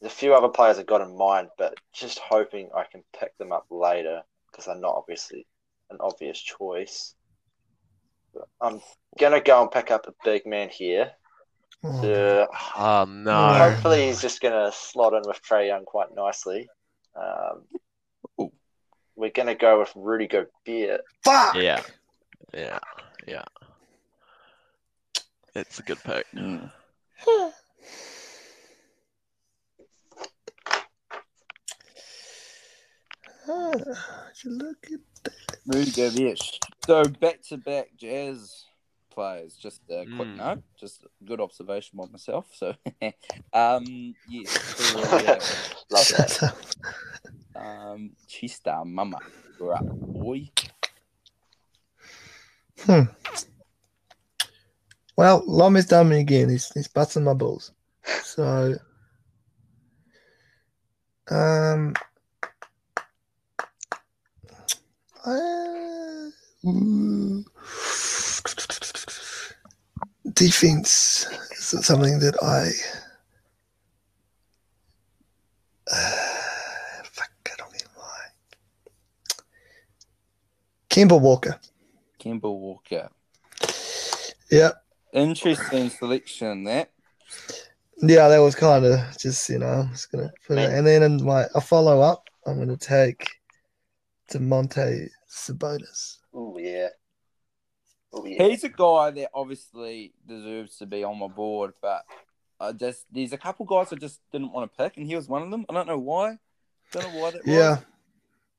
[0.00, 3.36] There's a few other players I've got in mind, but just hoping I can pick
[3.38, 5.46] them up later because they're not obviously
[5.90, 7.14] an obvious choice.
[8.36, 8.80] But I'm
[9.18, 11.12] gonna go and pick up a big man here.
[11.82, 13.54] Oh, To, Oh no.
[13.54, 16.68] hopefully, he's just gonna slot in with Trae Young quite nicely.
[17.14, 18.50] Um,
[19.14, 21.00] we're gonna go with Rudy Gobert.
[21.24, 21.54] fuck!
[21.54, 21.82] Yeah.
[22.52, 22.78] Yeah.
[23.26, 23.44] Yeah.
[25.54, 26.26] It's a good pick.
[26.34, 26.70] Mm.
[33.48, 33.72] Ah,
[34.44, 35.32] you look at that.
[35.66, 36.40] Rudy Gobert.
[36.86, 38.64] So back to back Jazz
[39.10, 39.56] players.
[39.56, 40.36] Just a quick Mm.
[40.36, 40.62] note.
[40.78, 42.46] Just a good observation by myself.
[42.54, 42.74] So,
[43.52, 44.52] um, yes.
[44.76, 45.40] So, yeah.
[45.90, 46.54] Love that.
[47.56, 49.20] Um, Chista Mama.
[49.58, 50.50] You're up, boy.
[52.80, 53.02] Hmm.
[55.16, 56.50] Well, Lomi's done me again.
[56.50, 57.72] He's he's busting my balls.
[58.22, 58.76] So,
[61.30, 61.94] um,
[65.24, 66.05] uh, ooh.
[70.32, 72.70] defense is something that I.
[75.88, 78.18] Uh, fuck, I don't get why.
[80.90, 81.60] Kemba Walker.
[82.18, 83.10] Kemba Walker.
[84.50, 84.82] Yep.
[85.12, 86.90] Interesting selection, that.
[88.02, 91.04] Yeah, that was kind of just you know, I'm just gonna put it, and then
[91.04, 93.28] in my a follow up, I'm gonna take
[94.32, 96.15] Domantas Sabonis.
[96.36, 96.88] Oh yeah.
[98.12, 98.46] Oh yeah.
[98.46, 102.04] He's a guy that obviously deserves to be on my board, but
[102.60, 105.28] I just there's a couple guys I just didn't want to pick, and he was
[105.28, 105.64] one of them.
[105.68, 106.38] I don't know why.
[106.92, 107.84] Don't know why that Yeah, was.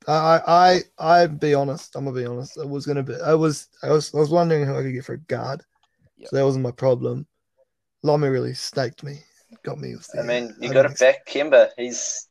[0.08, 1.96] I I I I'd be honest.
[1.96, 2.58] I'm gonna be honest.
[2.58, 3.14] I was gonna be.
[3.24, 5.64] I was I was I was wondering who I could get for a guard.
[6.18, 6.30] Yep.
[6.30, 7.28] So that wasn't my problem.
[8.04, 9.20] Lomi really staked me,
[9.64, 10.20] got me with the.
[10.20, 11.70] I mean, uh, you I got to didn't back Kemba.
[11.78, 12.28] He's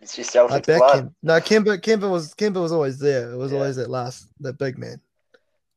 [0.00, 0.28] he's your I
[0.60, 0.98] Celtics back blood.
[0.98, 1.14] him.
[1.22, 3.32] No, Kemba, Kemba was Kemba was always there.
[3.32, 3.58] It was Yeah.
[3.58, 5.00] always that last, that big man.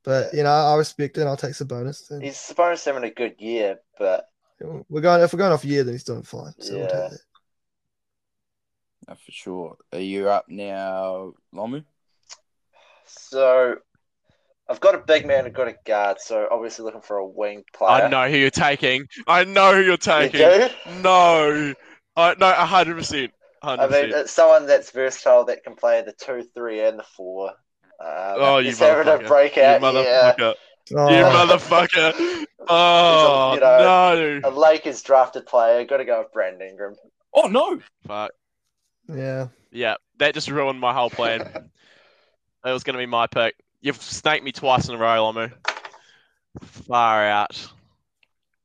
[0.04, 1.22] But you know, I respect it.
[1.22, 2.10] and I'll take Sabonis.
[2.12, 4.30] And He's supposed to having a good year, but
[4.90, 6.54] we're going if we're going off year, then he's doing fine.
[6.60, 7.02] So we'll Yeah.
[7.02, 7.20] take that.
[9.08, 9.78] No, for sure.
[9.94, 11.84] Are you up now, Lomu?
[13.06, 13.76] so
[14.70, 16.20] I've got a big man and I've got a guard.
[16.22, 18.04] So obviously looking for a wing player.
[18.06, 19.08] I know who you're taking.
[19.28, 20.40] I know who you're You taking.
[20.40, 20.70] do?
[21.02, 21.74] No.
[22.16, 23.32] I no, hundred percent.
[23.62, 27.50] I mean, it's someone that's versatile that can play the two, three, and the four.
[27.50, 27.56] Um,
[28.38, 29.22] Oh, you he's having a motherfucker.
[29.22, 29.92] You breakout year.
[30.38, 30.54] motherfucker.
[30.96, 32.46] Oh, You motherfucker.
[32.72, 34.50] Oh you know, no.
[34.50, 35.84] A Lakers drafted player.
[35.86, 36.96] Got to go with Brandon Ingram.
[37.34, 37.80] Oh no!
[38.06, 38.32] Fuck.
[39.08, 39.48] yeah.
[39.72, 41.70] Yeah, that just ruined my whole plan.
[42.64, 43.56] That was going to be my pick.
[43.80, 45.52] You've snaked me twice in a row, Lomu.
[46.62, 47.70] Far out.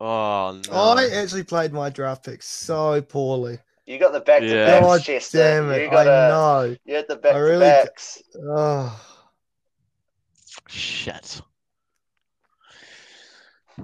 [0.01, 0.73] Oh no.
[0.75, 3.59] I actually played my draft pick so poorly.
[3.87, 4.81] You got the back to Yeah.
[4.81, 5.39] backs, Chester.
[5.39, 5.83] damn it!
[5.83, 6.29] You I got a,
[6.71, 6.77] know.
[6.85, 8.23] you had the back I to really- backs.
[8.43, 9.01] Oh,
[10.69, 11.41] Shit.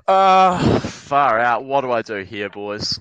[0.07, 1.65] Uh, far out.
[1.65, 2.99] What do I do here, boys?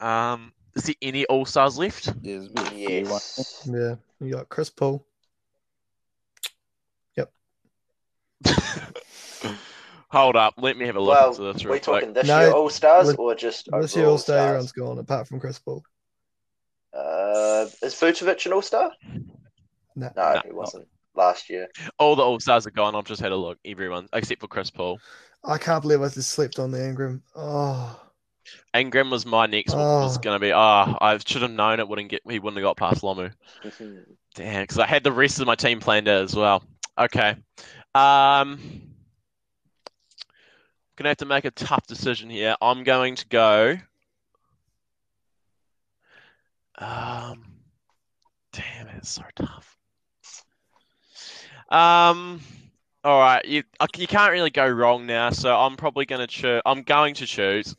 [0.00, 2.06] Um, is there any All Stars left?
[2.22, 3.34] There's a bit of a few ones.
[3.38, 3.68] Yes.
[3.70, 3.94] yeah.
[4.20, 5.06] You got Chris Paul.
[10.14, 10.54] Hold up.
[10.58, 11.82] Let me have a look Well, into this we real quick.
[11.82, 14.46] talking this No, year All Stars with- or just This year All Star Stars?
[14.46, 15.82] everyone's gone apart from Chris Paul.
[16.92, 18.92] Uh, is Vucevic an All Star?
[19.96, 20.10] No.
[20.16, 20.40] No, No.
[20.44, 21.68] he wasn't last year.
[21.98, 22.94] All the All Stars are gone.
[22.94, 23.58] I've just had a look.
[23.64, 24.98] Everyone except for Chris Paul.
[25.44, 27.22] I can't believe I just slept on the Ingram.
[27.34, 28.00] Oh,
[28.72, 29.82] Ingram was my next one.
[29.82, 30.20] Was Oh.
[30.20, 30.52] going to be.
[30.52, 32.22] Ah, I should have known it wouldn't get.
[32.28, 33.32] He wouldn't have got past Lomu.
[34.34, 36.62] Damn, because I had the rest of my team planned out as well.
[36.98, 37.34] Okay.
[37.94, 38.60] Um,
[40.96, 42.56] gonna have to make a tough decision here.
[42.60, 43.78] I'm going to go.
[46.78, 47.44] Um,
[48.52, 49.76] damn, it's so tough.
[51.70, 52.40] Um,
[53.04, 53.62] all right, you
[53.96, 55.30] you can't really go wrong now.
[55.30, 56.62] So I'm probably gonna choose.
[56.66, 57.74] I'm going to choose.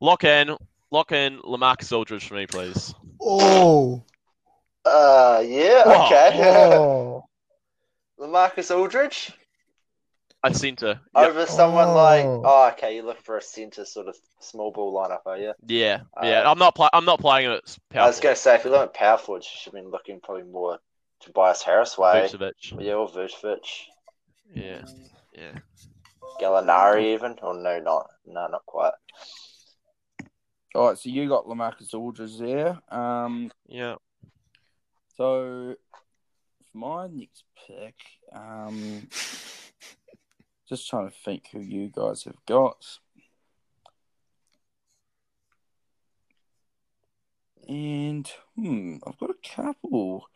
[0.00, 0.56] Lock in,
[0.90, 2.94] lock in Lamarcus Aldridge for me, please.
[3.20, 4.02] oh,
[4.84, 6.06] Uh, yeah, Whoa.
[6.06, 6.40] okay.
[6.42, 7.24] oh.
[8.20, 9.32] Lamarcus Aldridge
[10.42, 11.00] A center.
[11.14, 11.28] Yep.
[11.28, 12.24] over someone like.
[12.24, 12.42] Oh.
[12.44, 12.94] Oh, okay.
[12.94, 15.52] You're looking for a center sort of small ball lineup, are you?
[15.66, 16.42] Yeah, yeah.
[16.42, 16.74] Uh, I'm not.
[16.74, 17.76] Pl- I'm not playing it.
[17.94, 19.90] I was going to say, if you're looking at power forwards, you should have been
[19.90, 20.78] looking probably more
[21.20, 22.26] Tobias Harris way.
[22.32, 22.80] Vucevic.
[22.80, 23.58] Yeah, or Vucevic.
[24.54, 24.82] Yeah,
[25.34, 25.52] yeah.
[26.40, 27.36] Gallinari even.
[27.42, 28.08] Or no, not.
[28.26, 28.92] No, not quite.
[30.74, 32.78] All right, so you got Lamarcus Aldridge there.
[32.88, 33.96] Um, Yeah.
[35.16, 35.74] so
[36.72, 37.96] for my next pick,
[38.32, 39.08] um,
[40.70, 43.00] just trying to think who you guys have got.
[47.68, 50.28] And hmm, I've got a couple.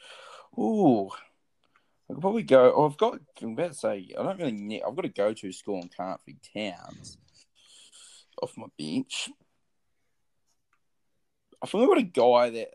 [0.58, 2.72] Ooh, I could probably go.
[2.74, 3.20] Oh, I've got.
[3.40, 4.82] I'm about to say I don't really need.
[4.82, 7.16] I've got a go-to score in Karl-Anthony Towns
[8.42, 9.30] off my bench.
[11.62, 12.70] I think I've got a guy that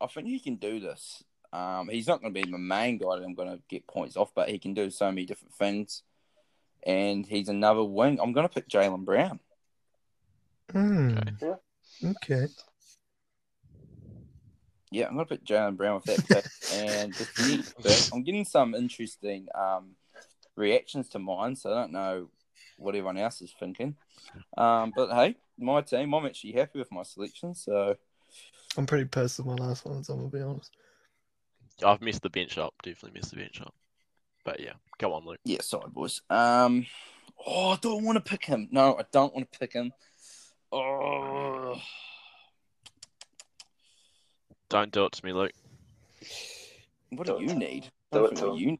[0.00, 1.22] I think he can do this.
[1.52, 4.16] Um, he's not going to be the main guy that I'm going to get points
[4.16, 6.02] off, but he can do so many different things.
[6.86, 8.18] And he's another wing.
[8.20, 9.40] I'm going to pick Jaylen Brown.
[10.72, 11.18] Hmm.
[11.40, 11.54] Yeah.
[12.04, 12.46] Okay.
[14.90, 16.44] Yeah, I'm going to pick Jaylen Brown with that pick.
[16.72, 19.90] and just the next I'm getting some interesting um,
[20.56, 22.28] reactions to mine, so I don't know
[22.78, 23.96] what everyone else is thinking.
[24.56, 27.54] Um, but hey, my team, I'm actually happy with my selection.
[27.54, 27.96] So
[28.76, 30.70] I'm pretty pissed with my last one, so I'm gonna be honest.
[31.84, 32.74] I've missed the bench up.
[32.82, 33.74] Definitely missed the bench up.
[34.44, 35.38] But yeah, go on, Luke.
[35.44, 36.22] yeah, sorry, boys.
[36.30, 36.86] Um,
[37.46, 38.68] oh, I don't want to pick him.
[38.70, 39.92] No, I don't want to pick him.
[40.72, 41.80] Oh,
[44.68, 45.52] Don't do it to me, Luke.
[47.10, 47.90] what Do do you need?
[48.12, 48.68] I do don't it know to what him.
[48.70, 48.78] you.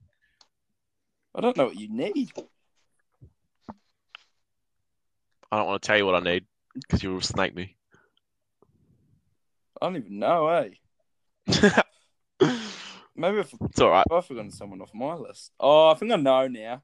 [1.34, 2.30] I don't know what you need.
[5.52, 6.44] I don't want to tell you what I need
[6.74, 7.76] because you'll snake me.
[9.82, 10.68] I don't even know, eh?
[13.24, 14.06] it's Maybe if all right.
[14.10, 15.52] I've forgotten someone off my list.
[15.60, 16.82] Oh, I think I know now.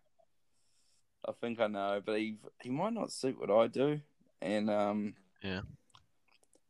[1.29, 4.01] I think I know, but he he might not suit what I do,
[4.41, 5.63] and um, Yeah.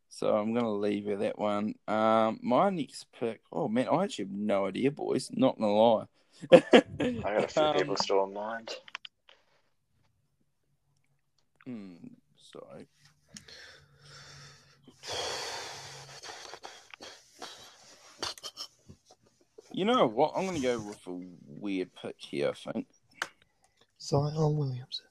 [0.08, 1.74] So I'm gonna leave you that one.
[1.86, 3.40] Um, my next pick.
[3.52, 5.30] Oh man, I actually have no idea, boys.
[5.32, 6.06] Not gonna lie.
[6.52, 6.58] I
[7.02, 8.74] got a few Um, people still in mind.
[11.66, 11.96] Hmm,
[12.36, 12.86] sorry.
[19.76, 20.32] You know what?
[20.34, 22.48] I'm gonna go with a weird pick here.
[22.48, 22.86] I think.
[24.00, 25.02] Zion Williams.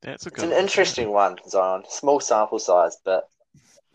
[0.00, 0.34] That's a good.
[0.36, 0.60] It's an one.
[0.60, 1.82] interesting one, Zion.
[1.88, 3.28] Small sample size, but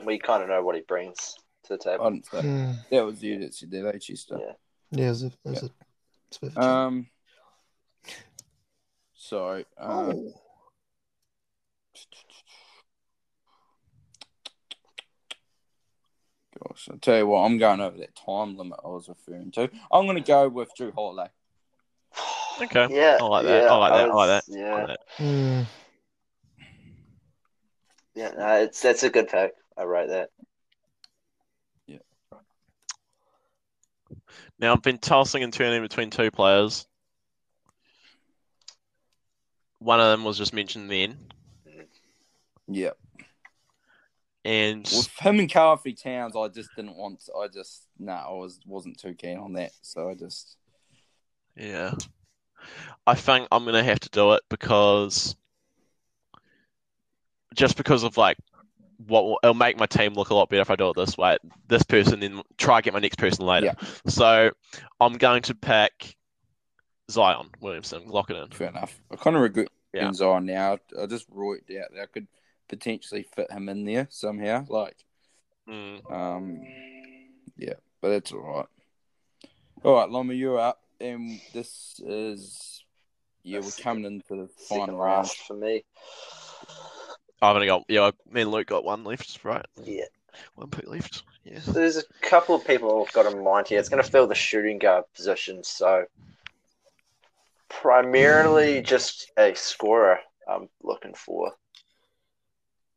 [0.04, 2.10] we kind of know what he brings to the table.
[2.12, 2.72] didn't say Hmm.
[2.92, 4.38] that was you that said that, eh, Chester?
[4.38, 4.46] Yeah.
[4.92, 5.70] Yeah, there's a, there's a,
[6.28, 7.08] it's a bit of a Um.
[9.16, 9.66] Sorry.
[9.78, 10.34] Um, oh.
[16.68, 17.40] Gosh, I'll tell you what.
[17.40, 19.70] I'm going over that time limit I was referring to.
[19.92, 21.30] I'm gonna go with Jrue Holiday.
[22.62, 22.88] Okay.
[22.92, 23.64] Yeah, I like that.
[23.64, 24.10] yeah, I like that.
[24.10, 24.54] I like was- that.
[24.54, 25.68] I Yeah, like that.
[28.16, 29.54] Yeah, no, it's that's a good pick.
[29.76, 30.30] I write that.
[31.88, 31.98] Yeah.
[34.60, 36.86] Now I've been tossing and turning between two players.
[39.80, 41.18] One of them was just mentioned then,
[41.68, 41.82] mm-hmm.
[42.74, 42.92] Yeah.
[44.46, 47.22] And With him and Karl-Anthony Towns, I just didn't want.
[47.22, 49.72] To, I just no, I was wasn't too keen on that.
[49.82, 50.58] So I just
[51.56, 51.94] yeah,
[53.08, 55.36] I think I'm gonna have to do it because
[57.56, 58.38] just because of like
[59.08, 61.18] what will, it'll make my team look a lot better if I do it this
[61.18, 61.38] way.
[61.68, 63.68] This person, then try get my next person later.
[63.68, 63.88] Yeah.
[64.08, 64.52] So
[65.00, 66.16] I'm going to pick
[67.10, 68.08] Zion Williamson.
[68.08, 68.50] Lock it in.
[68.50, 69.00] fair enough.
[69.12, 70.12] I kind of regret Yeah.
[70.14, 70.78] Zion now.
[71.00, 72.28] I just wrote it out that I could
[72.78, 74.66] potentially fit him in there somehow.
[74.70, 74.98] Like,
[75.68, 76.12] Mm.
[76.12, 76.62] um,
[77.56, 78.66] yeah, but that's all right.
[79.84, 82.84] All right, Loma, you're up, and this is
[83.44, 85.28] yeah, we're That's coming into the Second final round.
[85.28, 85.84] last for me.
[87.42, 88.12] I've only got yeah.
[88.30, 89.66] Me and Luke got one left, right?
[89.84, 90.06] Yeah.
[90.56, 91.24] One pick left.
[91.44, 91.60] Yeah.
[91.68, 93.80] There's a couple of people I've got in mind here.
[93.80, 96.06] It's going to fill the shooting guard position, so
[97.70, 101.52] primarily just a scorer I'm looking for.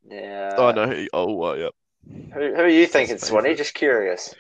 [0.09, 0.55] Yeah.
[0.57, 0.87] Oh no.
[0.87, 1.69] who- Oh uh, yeah.
[2.35, 3.55] Who, who are you thinking, That's Swanee?
[3.55, 4.33] Just curious.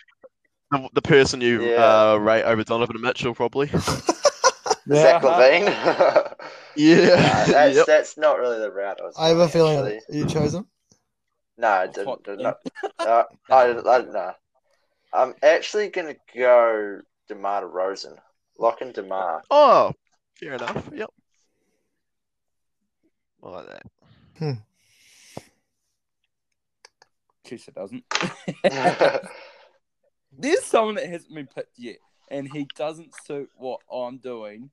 [0.70, 2.12] The, the person you Yeah.
[2.12, 3.66] uh, rate over Donovan Mitchell, probably.
[4.88, 5.66] Zach LaVine.
[6.76, 7.06] yeah.
[7.06, 7.86] Nah, that's Yep.
[7.86, 9.14] that's not really the route I was.
[9.18, 10.00] I have a feeling actually.
[10.08, 10.66] that you chose him.
[11.58, 12.24] No, I Fuck didn't.
[12.24, 12.54] did him.
[13.00, 13.08] not.
[13.08, 14.32] Uh, I, I, no.
[15.12, 18.16] I'm actually gonna go DeMar DeRozan.
[18.58, 19.42] Lock and DeMar.
[19.50, 19.92] Oh,
[20.38, 20.88] fair enough.
[20.94, 21.10] Yep.
[23.42, 24.56] I like that.
[27.46, 28.04] Chester doesn't.
[30.38, 31.96] There's someone that hasn't been picked yet,
[32.30, 34.70] and he doesn't suit what I'm doing.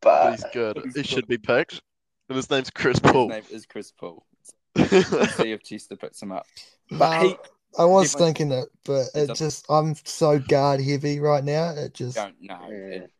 [0.00, 0.76] But but he's good.
[0.84, 1.06] he's He good.
[1.06, 1.80] should be picked.
[2.28, 3.28] And his name's Chris Paul.
[3.30, 4.24] His name is Chris Paul.
[4.76, 6.46] Let's see if Chester picks him up.
[6.90, 7.36] But Nah, he
[7.78, 11.70] I was thinking it, but He it just I'm so guard heavy right now.
[11.70, 12.58] It just don't know.
[12.68, 12.76] Yeah.
[12.76, 13.12] It-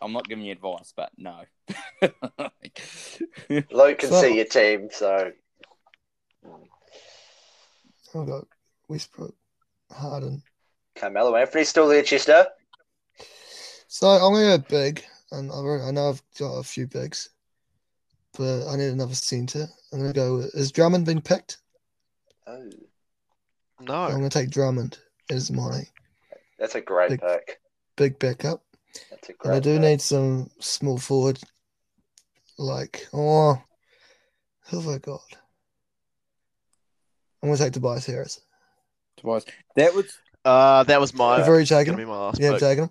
[0.00, 1.40] I'm not giving you advice, but no.
[3.70, 5.32] Luke can So- see your team, so
[8.14, 8.46] I've got
[8.88, 9.34] Westbrook,
[9.90, 10.42] Harden.
[10.96, 12.46] Carmelo Anthony still there, Chester.
[13.88, 17.30] So I'm gonna go big, and I know I've got a few bigs,
[18.36, 19.66] but I need another center.
[19.92, 20.36] I'm gonna go.
[20.36, 21.58] With, is Drummond been picked?
[22.46, 22.70] Oh,
[23.80, 23.94] No.
[23.94, 24.98] I'm gonna take Drummond
[25.30, 25.82] as my
[26.58, 27.60] that's a great Big- pick.
[27.96, 28.62] big backup.
[29.10, 29.80] That's a And I do pick.
[29.82, 31.38] need some small forward.
[32.58, 33.60] Like, oh,
[34.68, 35.20] who have I got?
[37.44, 38.40] I'm gonna take Tobias Harris.
[39.18, 39.44] Tobias.
[39.76, 41.38] That was Uh, that was my.
[41.38, 42.08] You've already taken him.
[42.08, 42.60] my last You have pick.
[42.60, 42.90] taken him.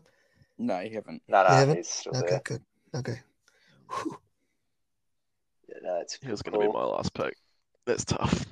[0.60, 1.22] no, you haven't.
[1.28, 1.76] No, You haven't?
[1.78, 2.42] he's still Okay, there.
[2.44, 2.62] good.
[2.96, 3.20] Okay.
[3.90, 4.20] Whew.
[5.70, 6.52] Yeah, no, it's He was cool.
[6.54, 7.36] going to be my last pick.
[7.86, 8.46] That's tough.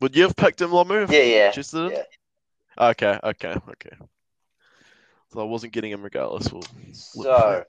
[0.00, 1.04] Would you have picked him, Lomu?
[1.04, 1.92] if Yeah, yeah, Just didn't?
[1.92, 2.02] yeah.
[2.90, 3.96] Okay, okay, okay.
[5.32, 6.52] So I wasn't getting him regardless.
[6.52, 7.64] We'll look So,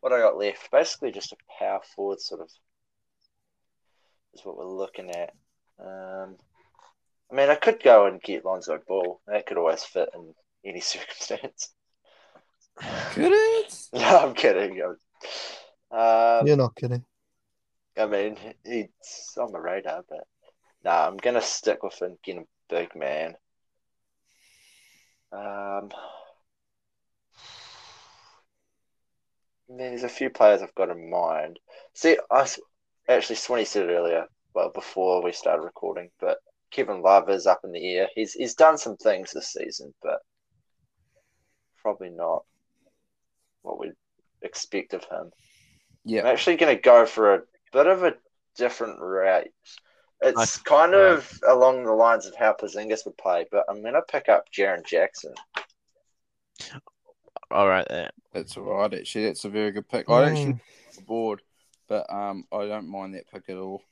[0.00, 0.70] what I got left?
[0.72, 2.50] Basically, just a power forward sort of
[4.34, 5.32] is what we're looking at.
[5.78, 6.36] Um,
[7.30, 9.20] I mean, I could go and get Lonzo Ball.
[9.26, 11.70] That could always fit in any circumstance.
[13.12, 13.74] Could it?
[13.92, 14.82] no, I'm kidding.
[15.90, 17.04] Um, You're not kidding.
[17.96, 20.26] I mean, he's on the radar, but
[20.84, 23.34] no, I'm gonna stick with him, getting a big man.
[25.32, 25.90] Um,
[29.68, 31.58] there's a few players I've got in mind.
[31.94, 32.48] See, I
[33.08, 36.38] actually Swanee said it earlier, well, before we started recording, but
[36.70, 38.08] Kevin Love is up in the air.
[38.14, 40.20] He's he's done some things this season, but
[41.82, 42.44] probably not
[43.62, 43.92] what we'd
[44.42, 45.32] expect of him.
[46.04, 47.42] Yeah, I'm actually going to go for a
[47.72, 48.14] bit of a
[48.56, 49.48] different route.
[50.22, 50.58] It's Nice.
[50.58, 51.12] kind Right.
[51.12, 54.50] of along the lines of how Porzingis would play, but I'm going to pick up
[54.52, 55.34] Jaren Jackson.
[57.50, 58.10] All right, there.
[58.32, 58.92] That's all right.
[58.94, 60.08] Actually, that's a very good pick.
[60.08, 60.60] I actually Mm,
[61.06, 61.42] bored,
[61.88, 63.82] but um, I don't mind that pick at all.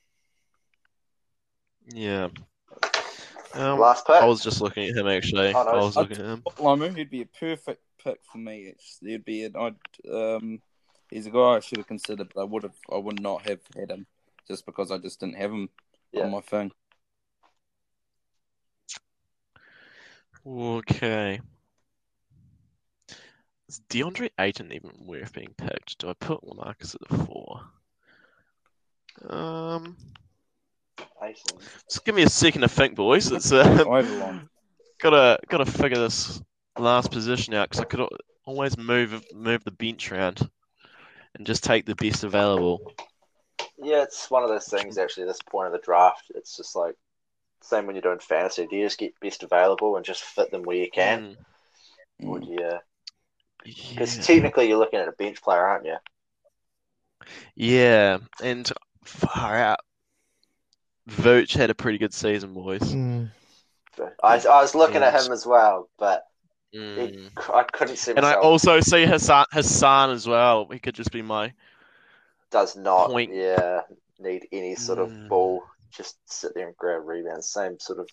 [1.92, 2.28] Yeah.
[3.58, 4.16] Um, Last pick.
[4.16, 5.52] I was just looking at him actually.
[5.54, 6.42] Oh, no, I was I- looking at him.
[6.58, 8.66] Limu, he'd be a perfect pick for me.
[8.66, 9.74] It's, he'd be an I'd
[10.12, 10.60] um,
[11.10, 13.60] he's a guy I should have considered, but I would have I would not have
[13.76, 14.06] had him
[14.46, 15.68] just because I just didn't have him
[16.12, 16.24] Yeah.
[16.24, 16.70] on my thing.
[20.46, 21.40] Okay.
[23.68, 25.98] Is DeAndre Ayton even worth being picked?
[25.98, 27.60] Do I put LaMarcus at the four?
[29.28, 29.96] Um,
[31.20, 31.58] Mason.
[31.88, 33.30] just give me a second to think, boys.
[33.30, 34.48] It's uh, I have a long.
[35.00, 36.40] gotta gotta figure this
[36.78, 38.06] last position out because I could
[38.44, 40.48] always move move the bench around
[41.34, 42.92] and just take the best available.
[43.80, 44.98] Yeah, it's one of those things.
[44.98, 46.94] Actually, this point of the draft, it's just like
[47.62, 48.66] same when you're doing fantasy.
[48.66, 51.36] Do you just get best available and just fit them where you can,
[52.20, 52.78] Mm, or do you?
[53.64, 54.22] Because yeah.
[54.22, 55.96] technically, you're looking at a bench player, aren't you?
[57.54, 58.70] Yeah, and
[59.04, 59.80] far out.
[61.08, 62.80] Vooch had a pretty good season, boys.
[62.80, 63.30] mm.
[64.22, 66.24] I, I was looking at him as well, but
[66.74, 66.98] Mm.
[66.98, 70.68] it, I couldn't see And I also see Hassan, Hassan as well.
[70.70, 71.52] He could just be my.
[72.50, 73.32] does not, point.
[73.34, 73.80] yeah,
[74.18, 75.28] need any sort of Mm.
[75.28, 75.64] ball.
[75.96, 77.48] Just sit there and grab rebounds.
[77.50, 78.08] Same sort of.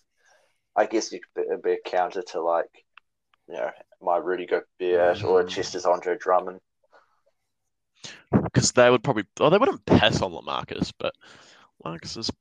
[0.75, 2.85] I guess you could be, be a counter to like,
[3.47, 3.71] you know,
[4.01, 5.49] my Rudy Gobert or Mm.
[5.49, 6.59] Chester's Andre Drummond.
[8.31, 9.25] Because they would probably.
[9.39, 11.13] Oh, they wouldn't pass on LaMarcus, but
[11.83, 12.31] LaMarcus is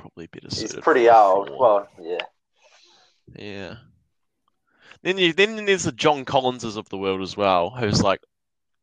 [0.00, 1.48] probably better He's pretty for old.
[1.48, 1.58] four.
[1.58, 2.24] Well, yeah,
[3.36, 3.74] Yeah.
[5.02, 8.20] Then you then there's the John Collinses of the world as well, who's like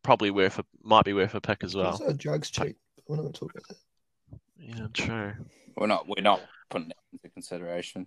[0.02, 1.90] probably worth a might be worth a pick as well.
[1.92, 2.76] Also, drugs cheap.
[3.06, 3.76] We're not going to talk about that.
[4.58, 5.32] Yeah, true.
[5.76, 6.40] We're not we're not
[6.70, 8.06] putting that into consideration,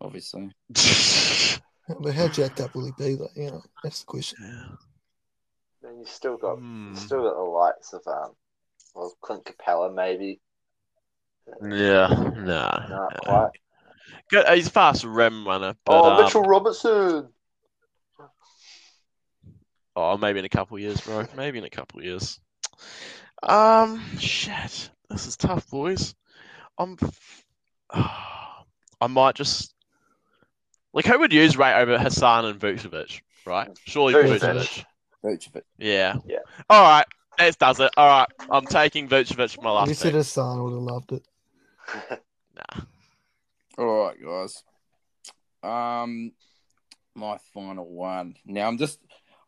[0.00, 0.50] obviously.
[1.98, 3.16] But how jacked up will he be?
[3.16, 4.38] Like, you know, that's the question.
[4.42, 4.76] yeah.
[5.82, 8.30] then you still got you still got the likes of um,
[8.94, 10.40] well, Clint Capela maybe.
[11.62, 12.86] Yeah, nah.
[12.88, 13.50] Not quite.
[14.30, 17.28] Good, he's a fast rim runner, but oh, um, Mitchell Robertson.
[19.96, 21.26] oh, maybe in a couple of years, bro.
[21.36, 22.38] Maybe in a couple of years.
[23.42, 26.14] Um, shit, this is tough, boys.
[26.78, 26.96] I'm,
[27.90, 29.74] I might just
[30.92, 33.68] like who would use right over Hassan and Vucevic, right?
[33.84, 34.40] Surely Vucevic.
[34.40, 34.84] Vucevic.
[35.24, 35.62] Vucevic.
[35.78, 36.14] Yeah.
[36.26, 36.38] Yeah.
[36.68, 37.06] All right,
[37.38, 37.90] that does it.
[37.96, 40.14] All right, I'm taking Vucevic for my last you last said pick.
[40.14, 41.26] his son would have loved it.
[42.56, 42.82] Nah.
[43.78, 44.62] All right, guys.
[45.62, 46.32] Um,
[47.14, 48.36] my final one.
[48.44, 48.98] Now I'm just.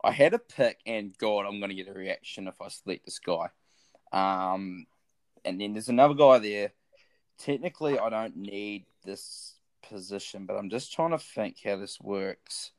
[0.04, 3.04] I had a pick, and God, I'm going to get a reaction if I select
[3.04, 3.48] this guy.
[4.12, 4.86] Um,
[5.44, 6.72] and then there's another guy there.
[7.38, 9.54] Technically, I don't need this
[9.88, 12.72] position, but I'm just trying to think how this works.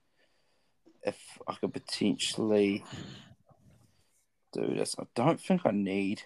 [1.04, 2.84] If I could potentially
[4.54, 6.24] do this, I don't think I need.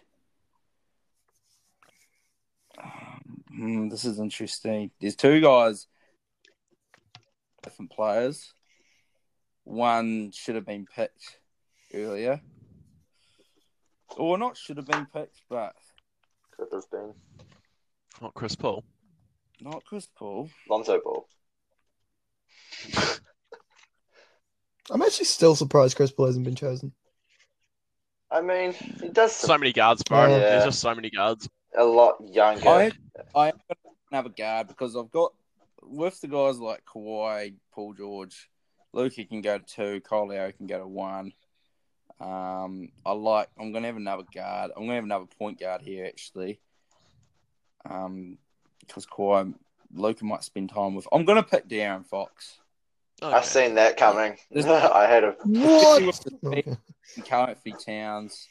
[3.58, 4.92] Hmm, this is interesting.
[5.02, 5.88] There's two guys
[7.64, 8.54] different players.
[9.66, 11.40] One should have been picked
[11.94, 12.40] earlier,
[14.16, 15.76] or not should have been picked, but
[16.56, 17.14] Could have been
[18.22, 18.86] Not Chris Paul.
[19.60, 20.50] not Chris Paul.
[20.70, 21.28] Lonzo Ball.
[24.90, 26.94] I'm actually still surprised Chris Paul hasn't been chosen.
[28.32, 30.28] I mean, he does So many guards, bro.
[30.28, 30.38] Yeah.
[30.40, 31.50] There's just so many guards.
[31.78, 32.68] A lot younger.
[32.68, 32.92] I
[33.36, 33.54] I
[34.12, 35.34] have a guard because I've got
[35.84, 38.50] with the guys like Kawhi, Paul George,
[38.94, 41.34] Luke can go to two, Kyle Lowry can go to one.
[42.20, 43.50] Um, I like.
[43.60, 44.72] I'm gonna have another guard.
[44.76, 46.60] I'm gonna have another point guard here actually.
[47.88, 48.38] Um,
[48.80, 49.54] because Kawhi,
[49.94, 51.08] Luka might spend time with.
[51.12, 52.60] I'm gonna pick De'Aaron Fox.
[53.22, 54.38] I've seen that coming.
[54.56, 56.78] I had a Especially with Okay.
[57.56, 58.48] speed Towns.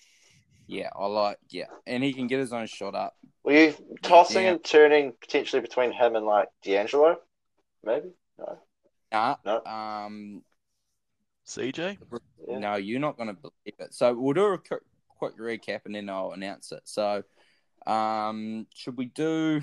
[0.67, 1.39] Yeah, I like.
[1.49, 3.17] Yeah, and he can get his own shot up.
[3.45, 4.53] Were you tossing Yeah.
[4.53, 7.19] and turning potentially between him and like D'Angelo?
[7.85, 8.11] Maybe.
[8.39, 8.59] No.
[9.13, 9.65] Nah, No.
[9.65, 10.43] um,
[11.47, 11.99] CJ?
[12.49, 12.59] Yeah.
[12.59, 13.95] No, you're not going to believe it.
[13.95, 16.83] So we'll do a quick, quick recap and then I'll announce it.
[16.85, 17.23] So,
[17.87, 19.63] um, should we do?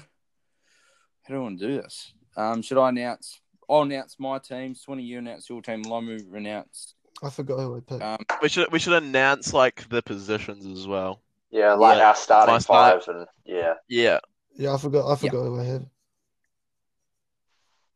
[1.23, 2.13] How do I want to do this?
[2.37, 3.41] Um, should I announce?
[3.69, 4.75] I'll announce my team.
[4.75, 5.83] Twenty, you announce your team.
[5.83, 6.95] Lomu announce.
[7.23, 8.03] I forgot who I picked.
[8.03, 11.21] Um, We should we should announce like the positions as well.
[11.51, 12.07] Yeah, like Yeah.
[12.09, 14.19] our starting My start- five, and yeah, Yeah.
[14.55, 15.09] yeah, I forgot.
[15.09, 15.89] I forgot who I had.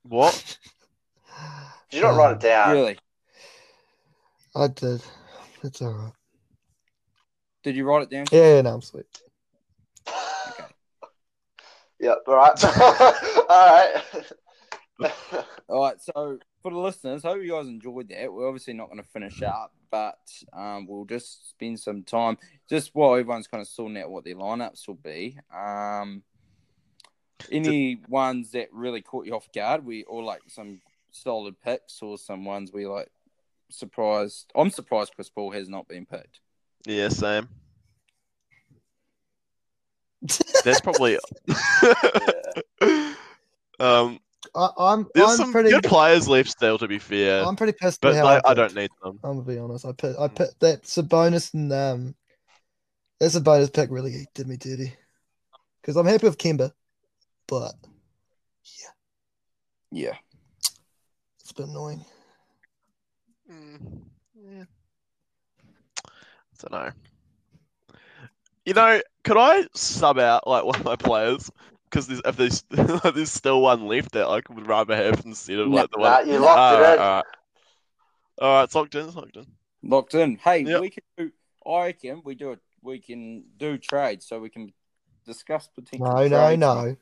[0.03, 0.57] What?
[1.91, 2.71] did you not write it down?
[2.73, 2.97] really?
[4.55, 5.01] I did.
[5.63, 6.13] It's all right.
[7.63, 8.25] Did you write it down?
[8.31, 9.05] Yeah, yeah, no, I'm sweet.
[10.07, 10.63] Okay.
[11.99, 12.63] Yeah, all right,
[13.49, 13.95] all right.
[15.67, 15.99] All right.
[15.99, 16.37] So
[16.67, 18.33] for the listeners, hope you guys enjoyed that.
[18.33, 20.19] We're obviously not going to finish up, but
[20.51, 22.37] um, we'll just spend some time
[22.69, 25.39] just while everyone's kind of sorting out what their lineups will be.
[25.55, 26.23] Um,
[27.49, 32.17] any ones that really caught you off guard, we or like some solid picks, or
[32.17, 33.09] some ones we like
[33.69, 34.51] surprised.
[34.53, 36.41] I'm surprised Chris Paul has not been picked.
[36.85, 37.47] Yeah, same.
[40.65, 41.17] That's probably
[43.79, 44.19] um
[44.57, 47.45] I, I'm there's I'm some pretty good players left still to be fair.
[47.45, 48.57] I'm pretty pissed but with how like, I picked.
[48.57, 49.19] don't need them.
[49.23, 49.85] I'm gonna be honest.
[49.85, 52.15] I put I put that Sabonis and um
[53.19, 54.93] that's a bonus pick really did me dirty.
[55.81, 56.71] Because I'm happy with Kemba,
[57.47, 57.73] but
[58.63, 58.89] yeah,
[59.91, 60.15] Yeah.
[61.39, 62.03] it's a bit annoying.
[63.51, 64.01] Mm,
[64.35, 64.63] yeah.
[66.03, 66.91] I don't know.
[68.65, 71.49] You know, could I sub out like one of my players?
[71.97, 72.37] Because there's, if
[72.69, 75.97] there's there's still one left that I would rather have instead of No, like the
[75.97, 76.29] nah, one.
[76.29, 76.99] you locked Alright, it in.
[76.99, 77.25] alright.
[78.39, 79.05] Alright, it's locked in.
[79.07, 79.45] It's locked in.
[79.81, 80.35] Locked in.
[80.35, 80.81] Hey, Yep.
[80.81, 81.31] we can do.
[81.65, 82.59] I reckon we do it.
[82.83, 84.71] We can do trades, so we can
[85.25, 86.05] discuss potential.
[86.05, 86.59] No, no, trades.
[86.59, 86.95] no,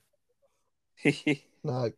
[1.65, 1.91] no.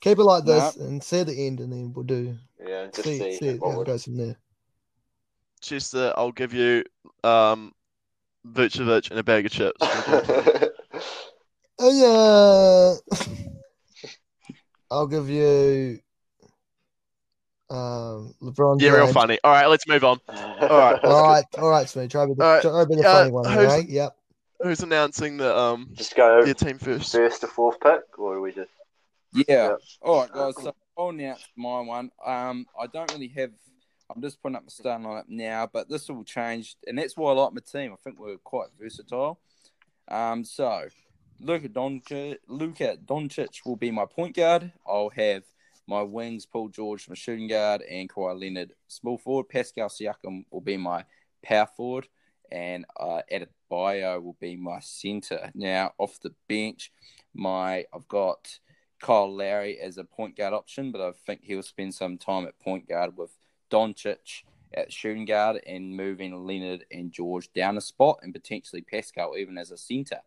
[0.00, 3.20] Keep it like this and see the end, and then we'll do Yeah, just see,
[3.20, 4.36] see, see what how it goes from there.
[5.60, 6.82] Chester, I'll give you
[7.22, 7.72] um
[8.44, 9.80] Vucevic and a bag of chips.
[11.78, 13.26] Oh yeah.
[14.90, 15.98] I'll give you
[17.68, 18.80] um LeBron.
[18.80, 19.38] yeah, real funny.
[19.44, 20.20] Alright, let's move on.
[20.62, 21.00] Alright.
[21.04, 22.06] All right, all right, Smee.
[22.08, 23.88] Try to be the, All right, try to be the uh, funny one, who's- right?
[23.88, 24.16] Yep.
[24.62, 27.12] Who's announcing the um Just go your team first?
[27.12, 28.70] first to fourth pick, or do we just?
[29.34, 29.44] Yeah.
[29.48, 29.74] Yeah.
[30.00, 30.54] All right, guys.
[30.62, 32.10] So I'll announce my one.
[32.24, 33.50] Um, I don't really have.
[34.14, 37.32] I'm just putting up my starting lineup now, but this will change, and that's why
[37.32, 37.92] I like my team.
[37.92, 39.38] I think we're quite versatile.
[40.08, 40.84] Um, so
[41.40, 44.72] Luka Doncic, Luka Doncic will be my point guard.
[44.86, 45.42] I'll have
[45.86, 49.48] my wings, Paul George, my shooting guard, and Kawhi Leonard, small forward.
[49.48, 51.04] Pascal Siakam will be my
[51.44, 52.08] power forward,
[52.50, 55.50] and uh, Adebayo will be my center.
[55.54, 56.90] Now off the bench,
[57.34, 58.58] my I've got
[59.00, 62.58] Kyle Lowry as a point guard option, but I think he'll spend some time at
[62.58, 63.30] point guard with
[63.70, 64.42] Doncic
[64.74, 69.58] at shooting guard and moving Leonard and George down a spot and potentially Pascal even
[69.58, 70.20] as a center,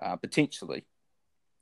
[0.00, 0.84] uh, potentially,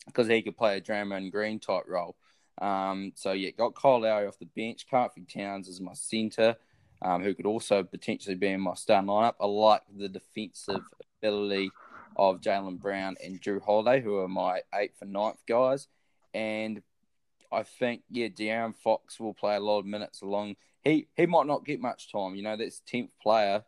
[0.07, 2.17] because he could play a Draymond Green type role.
[2.61, 4.87] Um, so yeah, got Kyle Lowry off the bench.
[4.91, 6.57] Karl-Anthony Towns as my center,
[7.03, 9.35] um, who could also potentially be in my starting lineup.
[9.41, 10.83] I like the defensive
[11.21, 11.71] ability
[12.17, 15.89] of Jaylen Brown and Jrue Holiday, who are my eighth and ninth guys.
[16.33, 16.83] And
[17.53, 20.57] I think, yeah, De'Aaron Fox will play a lot of minutes along.
[20.83, 22.37] He he might not get much time.
[22.37, 23.65] You know, that's tenth player.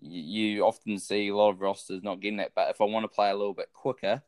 [0.00, 2.52] You, often see a lot of rosters not getting that.
[2.54, 4.22] But if I want to play a little bit quicker,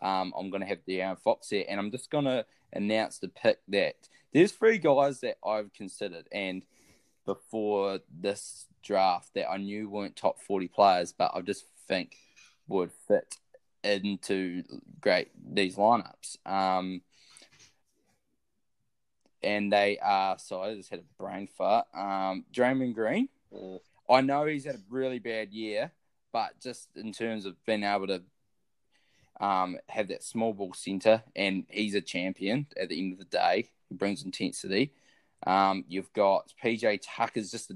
[0.00, 3.28] um, I'm going to have De'Aaron Fox here, and I'm just going to announce the
[3.28, 3.96] pick that
[4.32, 6.62] there's three guys that I've considered, and
[7.24, 12.16] before this draft that I knew weren't top 40 players, but I just think
[12.68, 13.34] would fit
[13.82, 14.62] into
[15.00, 16.36] great these lineups.
[16.46, 17.02] Um,
[19.42, 20.38] and they are.
[20.38, 21.86] Sorry, I just had a brain fart.
[21.94, 23.28] Um, Draymond Green.
[23.54, 23.80] Mm.
[24.08, 25.92] I know he's had a really bad year,
[26.32, 28.22] but just in terms of being able to
[29.40, 33.24] um, have that small ball center, and he's a champion at the end of the
[33.24, 33.70] day.
[33.88, 34.92] He brings intensity.
[35.46, 37.74] Um, you've got PJ Tucker's just a,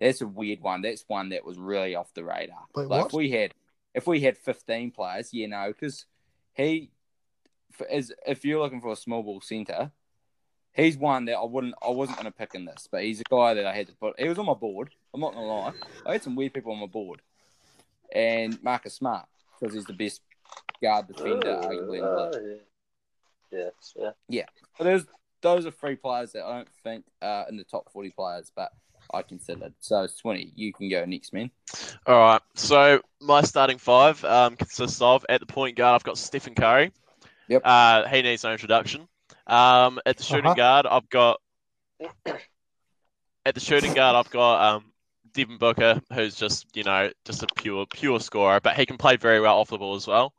[0.00, 0.82] that's a weird one.
[0.82, 2.64] That's one that was really off the radar.
[2.74, 3.06] Wait, like what?
[3.06, 3.54] if we had
[3.94, 6.06] if we had fifteen players, you know, because
[6.54, 6.90] he
[7.90, 9.92] is if you're looking for a small ball center,
[10.72, 13.24] he's one that I wouldn't I wasn't going to pick in this, but he's a
[13.30, 14.18] guy that I had to put.
[14.18, 14.90] He was on my board.
[15.14, 15.72] I'm not gonna lie.
[16.04, 17.22] I had some weird people on my board,
[18.12, 19.26] and Marcus Smart
[19.60, 20.20] because he's the best
[20.82, 22.60] guard defender arguably in the Uh, league.
[23.52, 23.70] yeah.
[23.96, 24.46] Yeah, yeah.
[24.76, 25.04] But there's
[25.40, 28.72] those are three players that I don't think are in the top 40 players, but
[29.12, 29.74] I considered.
[29.78, 31.50] So, Swinny, you can go next, man.
[32.06, 32.40] All right.
[32.54, 36.90] So my starting five um, consists of at the point guard, I've got Stephen Curry.
[37.48, 37.62] Yep.
[37.64, 39.06] Uh, he needs no introduction.
[39.46, 40.54] Um, at the shooting Uh-huh.
[40.54, 41.40] guard, I've got
[43.44, 44.92] at the shooting guard, I've got um,
[45.34, 49.16] Devin Booker, who's just you know just a pure pure scorer, but he can play
[49.16, 50.32] very well off the ball as well.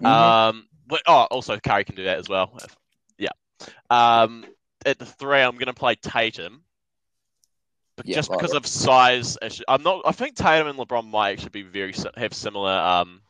[0.00, 0.06] Mhm.
[0.06, 2.58] Um, but oh, also Curry can do that as well.
[3.18, 3.30] Yeah.
[3.90, 4.44] Um,
[4.84, 6.64] at the three, I'm going to play Tatum.
[7.96, 10.02] But Yeah, just because of size, issue- I'm not.
[10.06, 13.20] I think Tatum and LeBron might actually be very have similar, um,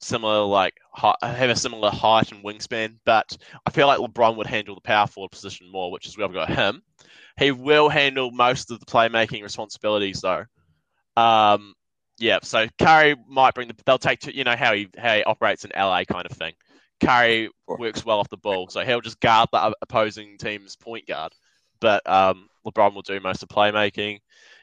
[0.00, 2.98] similar like have a similar height and wingspan.
[3.04, 6.26] But I feel like LeBron would handle the power forward position more, which is where
[6.26, 6.82] I've got him.
[7.38, 10.44] He will handle most of the playmaking responsibilities though.
[11.16, 11.74] Um,
[12.18, 13.76] yeah, so Curry might bring the.
[13.84, 16.54] They'll take to you know how he how he operates in LA kind of thing.
[17.00, 21.32] Curry works well off the ball, so he'll just guard the opposing team's point guard.
[21.80, 24.20] But um, LeBron will do most of playmaking.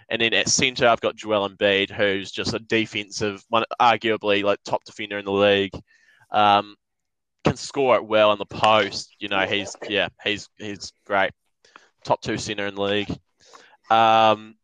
[0.10, 4.60] And then at centre, I've got Joel Embiid, who's just a defensive, one arguably like
[4.66, 5.74] top defender in the league.
[6.32, 6.76] Um,
[7.44, 9.16] can score it well in the post.
[9.20, 11.32] You know, he's yeah, he's he's great.
[12.04, 13.10] Top two centre in league.
[13.90, 14.56] Um,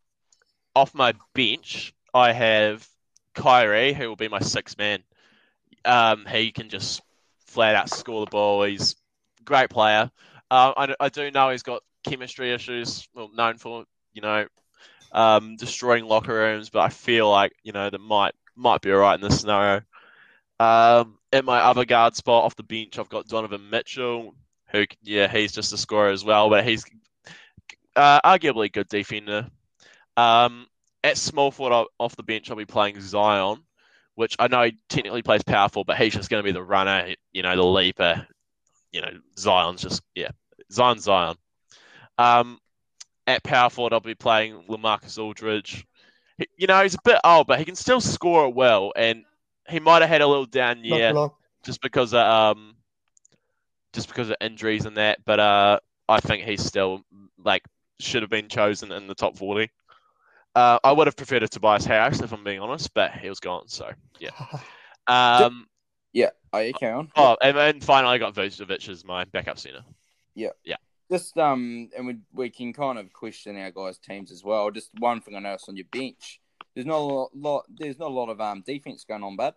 [0.76, 2.88] off my bench, I have
[3.34, 5.04] Kyrie, who will be my sixth man.
[5.86, 7.02] Um, he can just
[7.46, 8.64] flat out score the ball.
[8.64, 8.96] He's
[9.46, 10.12] great player.
[10.52, 14.48] Uh, I, I do know he's got chemistry issues, well, known for you know
[15.12, 19.20] um, destroying locker rooms, but I feel like you know that might might be alright
[19.20, 19.82] in this scenario.
[20.60, 24.36] Um, at my other guard spot off the bench, I've got Donovan Mitchell,
[24.72, 26.86] who yeah he's just a scorer as well, but he's
[28.00, 29.48] uh, arguably good defender.
[30.18, 30.68] Um,
[31.04, 33.60] at small forward off the bench, I'll be playing Zion,
[34.16, 37.14] which I know he technically plays powerful, but he's just going to be the runner,
[37.32, 38.26] you know, the leaper.
[38.92, 40.30] You know, Zion's just yeah,
[40.72, 41.36] Zion Zion.
[42.18, 42.60] Um,
[43.28, 45.86] at power forward, I'll be playing LaMarcus Aldridge.
[46.38, 49.24] He- You know, he's a bit old, but he can still score it well, and
[49.70, 51.14] he might have had a little down year
[51.64, 52.20] just because of
[52.58, 52.76] um,
[53.94, 55.24] just because of injuries and that.
[55.26, 57.04] But uh, I think he's still
[57.44, 57.64] like
[58.00, 59.70] should have been chosen in the top forty.
[60.56, 63.40] Uh, I would have preferred a Tobias Harris if I'm being honest, but he was
[63.40, 63.68] gone.
[63.68, 64.32] So yeah.
[65.08, 65.68] Um,
[66.14, 67.12] Yeah, oh, you carry on.
[67.16, 69.84] oh, and then finally I got Vucevic as my backup center.
[70.36, 70.76] Yeah, yeah.
[71.12, 74.70] Just um, and we we can kind of question our guys' teams as well.
[74.70, 76.40] Just one thing I noticed on your bench,
[76.76, 79.56] there's not a lot, lot there's not a lot of um defense going on, bud.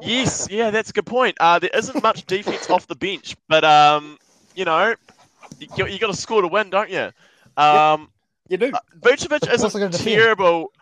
[0.00, 1.36] Yes, yeah, that's a good point.
[1.38, 4.16] Uh, there isn't much defense off the bench, but um,
[4.54, 4.94] you know,
[5.58, 7.10] you, you got to score to win, don't you?
[7.56, 8.10] Um,
[8.48, 8.72] You do.
[8.72, 10.16] Uh, Vucevic isn't he gonna defend?
[10.16, 10.72] terrible.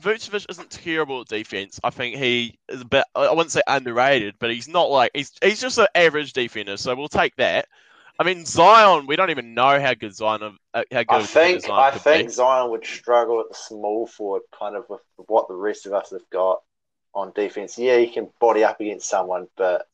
[0.00, 1.78] Vucevic isn't terrible at defense.
[1.84, 3.04] I think he is a bit.
[3.14, 6.76] I wouldn't say underrated, but he's not like he's he's just an average defender.
[6.76, 7.66] So we'll take that.
[8.18, 9.06] I mean Zion.
[9.06, 10.42] We don't even know how good Zion.
[10.42, 12.32] of- Uh, how good I think Zion I think be.
[12.32, 16.10] Zion would struggle at the small forward, kind of with what the rest of us
[16.10, 16.62] have got
[17.14, 17.76] on defense.
[17.76, 19.86] Yeah, he can body up against someone, but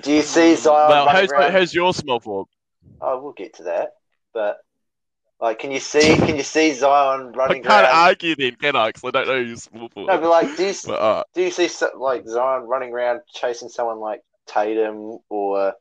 [0.00, 0.90] do you see Zion?
[0.90, 2.48] Well, who's who's your small forward?
[3.00, 3.94] Oh, we'll get to that,
[4.34, 4.58] but
[5.40, 6.16] like, can you see?
[6.16, 7.34] Can you see Zion running?
[7.34, 8.08] I running can't around?
[8.08, 8.88] argue then, can I?
[8.88, 10.12] Because I don't know who's small forward.
[10.12, 13.68] No, but like, do you But, uh, do you see like Zion running around chasing
[13.68, 15.74] someone like Tatum or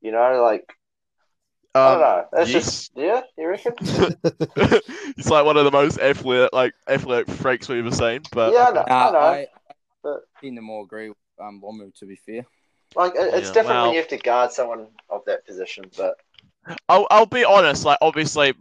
[0.00, 0.72] you know like
[1.74, 2.24] I don't um, know.
[2.32, 2.64] That's yes.
[2.64, 3.22] just yeah.
[3.38, 3.72] You reckon?
[3.80, 8.22] it's like one of the most athletic, like athletic freaks we've ever seen.
[8.30, 8.80] But yeah, I know.
[8.80, 9.18] Uh, I know.
[9.18, 9.46] I
[10.02, 12.44] but- tend to more agree with um Lomu, to be fair.
[12.94, 15.86] Like it- it's Yeah, different well- when you have to guard someone of that position,
[15.96, 16.16] but
[16.88, 17.84] I'll, I'll be honest.
[17.84, 18.52] Like obviously,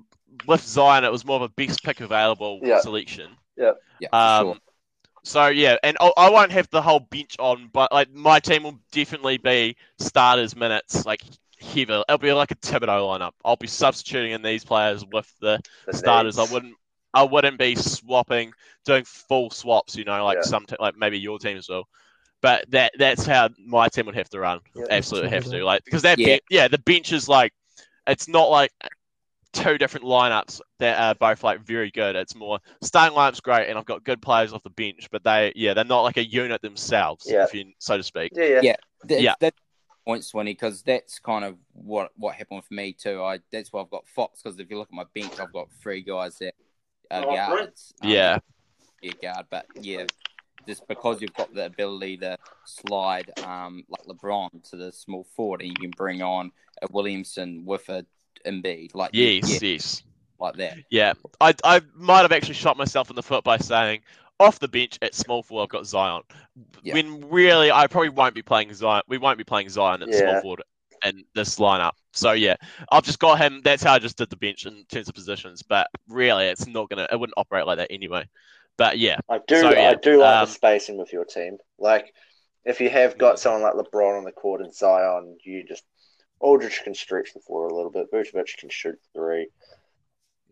[0.47, 2.79] with Zion, it was more of a best pick available Yeah.
[2.81, 3.31] selection.
[3.57, 3.73] Yeah,
[4.09, 4.57] for Um, sure.
[5.23, 8.63] So yeah, and I, I won't have the whole bench on, but like my team
[8.63, 11.21] will definitely be starters minutes, like
[11.59, 11.83] heavy.
[11.93, 12.87] It'll be like a Thibodeau
[13.19, 13.33] lineup.
[13.45, 16.39] I'll be substituting in these players with the the starters.
[16.39, 16.75] I wouldn't.
[17.13, 18.53] I wouldn't be swapping,
[18.85, 19.95] doing full swaps.
[19.95, 20.43] You know, like Yeah.
[20.43, 21.87] some, te- like maybe your teams will.
[22.41, 24.61] But that that's how my team would have to run.
[24.75, 24.85] Yeah.
[24.89, 25.49] Absolutely have to.
[25.51, 25.65] Thibodeau.
[25.65, 26.27] Like because that Yeah.
[26.29, 26.37] yeah.
[26.49, 27.53] yeah, the bench is like,
[28.07, 28.71] it's not like
[29.53, 32.15] two different lineups that are both like very good.
[32.15, 35.51] It's more starting lineup's great, and I've got good players off the bench, but they
[35.55, 37.43] yeah they're not like a unit themselves, Yeah.
[37.43, 38.31] if you so to speak.
[38.35, 38.59] Yeah, yeah.
[38.63, 38.75] Yeah.
[39.03, 39.33] That's, Yeah.
[39.39, 39.57] that's
[40.05, 43.21] point Swinny because that's kind of what what happened for me too.
[43.21, 45.69] I that's why I've got Fox because if you look at my bench, I've got
[45.81, 46.55] three guys that
[47.11, 47.93] are Oh, guards.
[48.01, 48.39] Um, Yeah,
[49.01, 50.05] yeah, guard, but yeah,
[50.67, 55.61] just because you've got the ability to slide um like LeBron to the small forward,
[55.61, 58.05] and you can bring on a Williamson with a
[58.45, 60.03] Embiid, like yes, yeah, yes,
[60.39, 60.77] like that.
[60.89, 61.13] yeah.
[61.39, 64.01] I I might have actually shot myself in the foot by saying
[64.39, 66.23] off the bench at small forward I've got Zion,
[66.81, 66.95] Yeah.
[66.95, 69.03] when really I probably won't be playing Zion.
[69.07, 70.19] We won't be playing Zion at Yeah.
[70.19, 70.63] small forward
[71.05, 71.91] in this lineup.
[72.13, 72.55] So yeah,
[72.91, 73.61] I've just got him.
[73.63, 75.61] That's how I just did the bench in terms of positions.
[75.63, 77.07] But really, it's not gonna.
[77.11, 78.27] It wouldn't operate like that anyway.
[78.77, 79.61] But yeah, I do.
[79.61, 81.57] So, yeah, I do like um, the spacing with your team.
[81.77, 82.13] Like,
[82.65, 85.83] if you have got someone like LeBron on the court and Zion, you just
[86.41, 88.11] Aldridge can stretch the floor a little bit.
[88.11, 89.47] Vucevic can shoot three.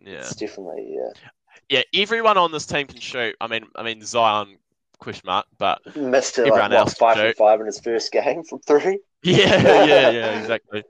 [0.02, 1.82] yeah, It's definitely yeah.
[1.94, 2.02] yeah.
[2.02, 3.36] Everyone on this team can shoot.
[3.42, 4.58] I mean, I mean Zion
[5.00, 7.38] question mark, but Missed it Everyone like what, else can five shoot.
[7.38, 9.00] from five in his first game from three.
[9.24, 10.84] yeah, yeah, yeah, exactly.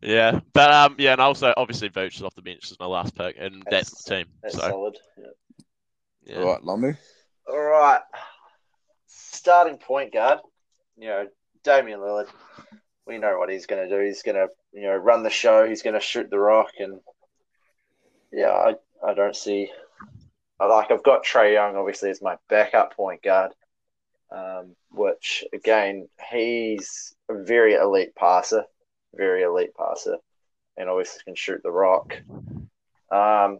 [0.00, 3.14] Yeah, but um, yeah, and also obviously Vooch is off the bench as my last
[3.14, 4.26] pick, and that's, That's- the team.
[4.42, 4.98] That's so solid.
[5.16, 5.24] Yeah.
[6.24, 6.94] yeah, All right, Lamu.
[7.48, 8.00] All right.
[9.06, 10.40] Starting point guard,
[10.96, 11.26] you know,
[11.64, 12.28] Damian Lillard.
[13.06, 14.04] We know what he's going to do.
[14.04, 15.68] He's going to, you know, run the show.
[15.68, 17.00] He's going to shoot the rock, and
[18.32, 18.74] yeah, I,
[19.04, 19.70] I don't see.
[20.60, 20.90] I like.
[20.90, 23.52] I've got Trae Young obviously as my backup point guard,
[24.30, 28.64] um, which again he's a very elite passer,
[29.14, 30.18] very elite passer,
[30.76, 32.16] and obviously can shoot the rock.
[33.10, 33.58] Um,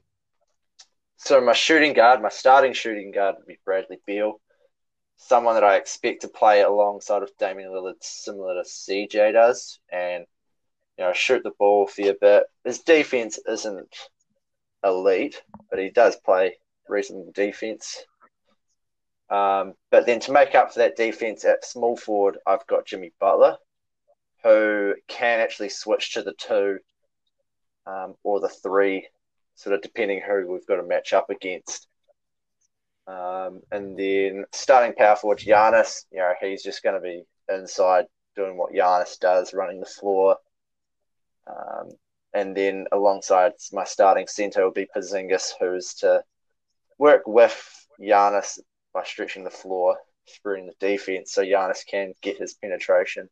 [1.16, 4.40] so my shooting guard, my starting shooting guard would be Bradley Beal,
[5.16, 10.26] someone that I expect to play alongside of Damian Lillard, similar to CJ does, and
[10.98, 12.44] you know shoot the ball a fair bit.
[12.64, 13.96] His defense isn't
[14.84, 16.56] elite, but he does play
[16.88, 18.04] reasonable defense.
[19.30, 23.12] Um, but then to make up for that defense at small forward, I've got Jimmy
[23.18, 23.56] Butler,
[24.42, 26.78] who can actually switch to the two
[27.86, 29.08] um, or the three
[29.54, 31.88] sort of depending who we've got to match up against.
[33.06, 38.06] Um, and then starting power forward Giannis, you know, he's just going to be inside
[38.36, 40.36] doing what Giannis does, running the floor.
[41.46, 41.90] Um,
[42.32, 46.22] and then alongside my starting center will be Porzingis, who's to
[46.98, 48.58] work with Giannis
[48.94, 53.28] by stretching the floor, screwing the defense, so Giannis can get his penetration,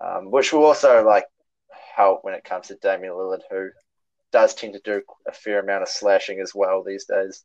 [0.00, 1.26] um, which will also like
[1.94, 3.70] help when it comes to Damian Lillard, who
[4.32, 7.44] does tend to do a fair amount of slashing as well these days.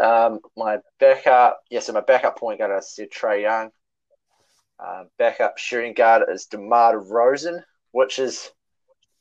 [0.00, 3.70] Um, my backup, yeah, so my backup point guard, I said Trae Young.
[4.78, 7.62] Um, backup shooting guard is DeMar DeRozan,
[7.92, 8.50] which is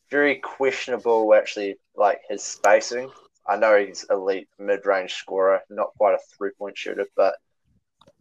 [0.09, 3.11] very questionable, actually, like his spacing.
[3.47, 7.35] I know he's elite mid-range scorer, not quite a three-point shooter, but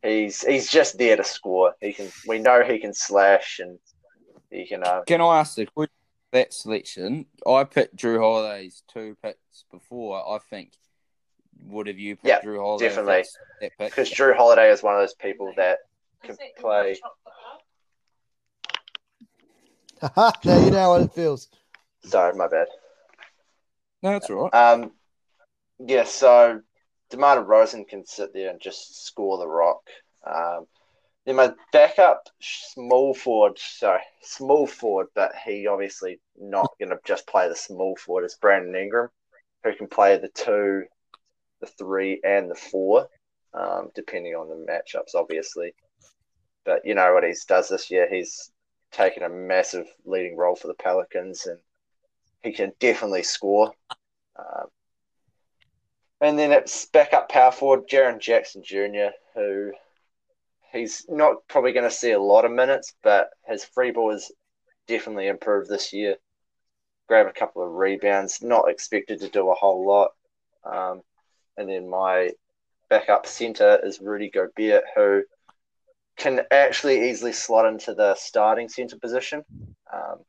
[0.02, 1.74] he's he's just there to score.
[1.80, 3.78] He can, we know he can slash and
[4.50, 4.82] he can.
[4.82, 5.94] Uh, Can I ask the question?
[6.32, 10.16] That selection, I picked Jrue Holiday's two picks before.
[10.16, 10.74] I think
[11.66, 12.88] would have you picked Yeah, Jrue Holiday?
[12.88, 13.12] definitely.
[13.14, 13.90] that's That pick?
[13.90, 15.78] because Jrue Holiday is one of those people that
[16.22, 16.98] can play.
[20.00, 21.48] Haha, now you know how it feels.
[22.04, 22.66] Sorry, my bad.
[24.02, 24.54] No, that's all right.
[24.54, 24.92] Um,
[25.78, 26.60] yeah, so
[27.10, 29.82] DeMar DeRozan can sit there and just score the rock.
[30.26, 30.66] Um,
[31.26, 37.26] then my backup small forward, sorry, small forward, but he obviously not going to just
[37.26, 38.24] play the small forward.
[38.24, 39.10] Is Brandon Ingram,
[39.64, 40.84] who can play the two,
[41.60, 43.08] the three, and the four,
[43.54, 45.74] um, depending on the matchups, obviously.
[46.64, 48.08] But you know what he does this year?
[48.10, 48.50] He's
[48.92, 51.58] taken a massive leading role for the Pelicans, and
[52.42, 53.72] he can definitely score.
[54.38, 54.66] Um,
[56.20, 59.72] and then it's backup power forward Jaren Jackson Jr., who
[60.72, 64.30] he's not probably going to see a lot of minutes, but his free ball has
[64.86, 66.16] definitely improved this year.
[67.08, 70.10] Grab a couple of rebounds, not expected to do a whole lot.
[70.64, 71.02] Um,
[71.60, 72.30] and then my
[72.88, 75.22] backup center is Rudy Gobert, who
[76.16, 79.44] can actually easily slot into the starting center position,
[79.92, 80.24] um,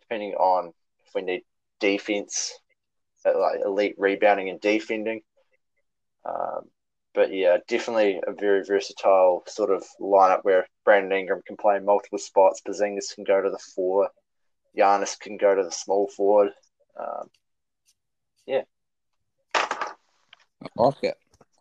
[0.00, 0.72] depending on
[1.06, 1.42] if we need
[1.78, 2.58] defense,
[3.24, 5.20] uh, like elite rebounding and defending.
[6.24, 6.62] Um,
[7.14, 12.18] but yeah, definitely a very versatile sort of lineup where Brandon Ingram can play multiple
[12.18, 12.62] spots.
[12.66, 14.10] Porzingis can go to the four.
[14.76, 16.50] Giannis can go to the small forward.
[16.98, 17.30] Um,
[20.64, 21.18] I like it.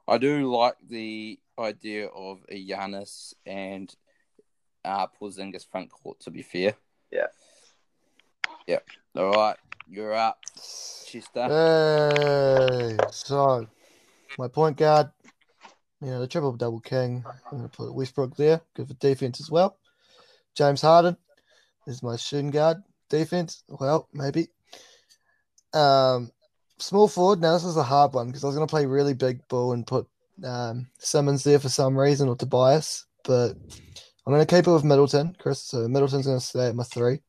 [0.07, 3.93] I do like the idea of a Giannis and
[4.83, 6.19] uh, Porzingis front court.
[6.21, 6.75] To be fair.
[7.11, 7.27] Yeah.
[8.67, 8.79] Yeah.
[9.15, 9.57] All right.
[9.87, 10.39] You're up,
[11.05, 11.47] Chester.
[11.47, 13.67] Hey, so
[14.37, 15.11] my point guard,
[16.01, 17.23] you know, the triple double king.
[17.51, 18.61] I'm going to put Westbrook there.
[18.73, 19.77] Good for defense as well.
[20.55, 21.17] James Harden
[21.85, 22.77] is my shooting guard.
[23.09, 24.47] Defense, well, maybe.
[25.73, 26.31] Um,
[26.83, 27.39] small forward.
[27.41, 29.73] Now this is a hard one because I was going to play really big ball
[29.73, 30.07] and put
[30.43, 33.51] um, Simmons there for some reason or Tobias, but
[34.25, 35.61] I'm going to keep it with Middleton, Khris.
[35.61, 37.21] So Middleton's going to stay at my three.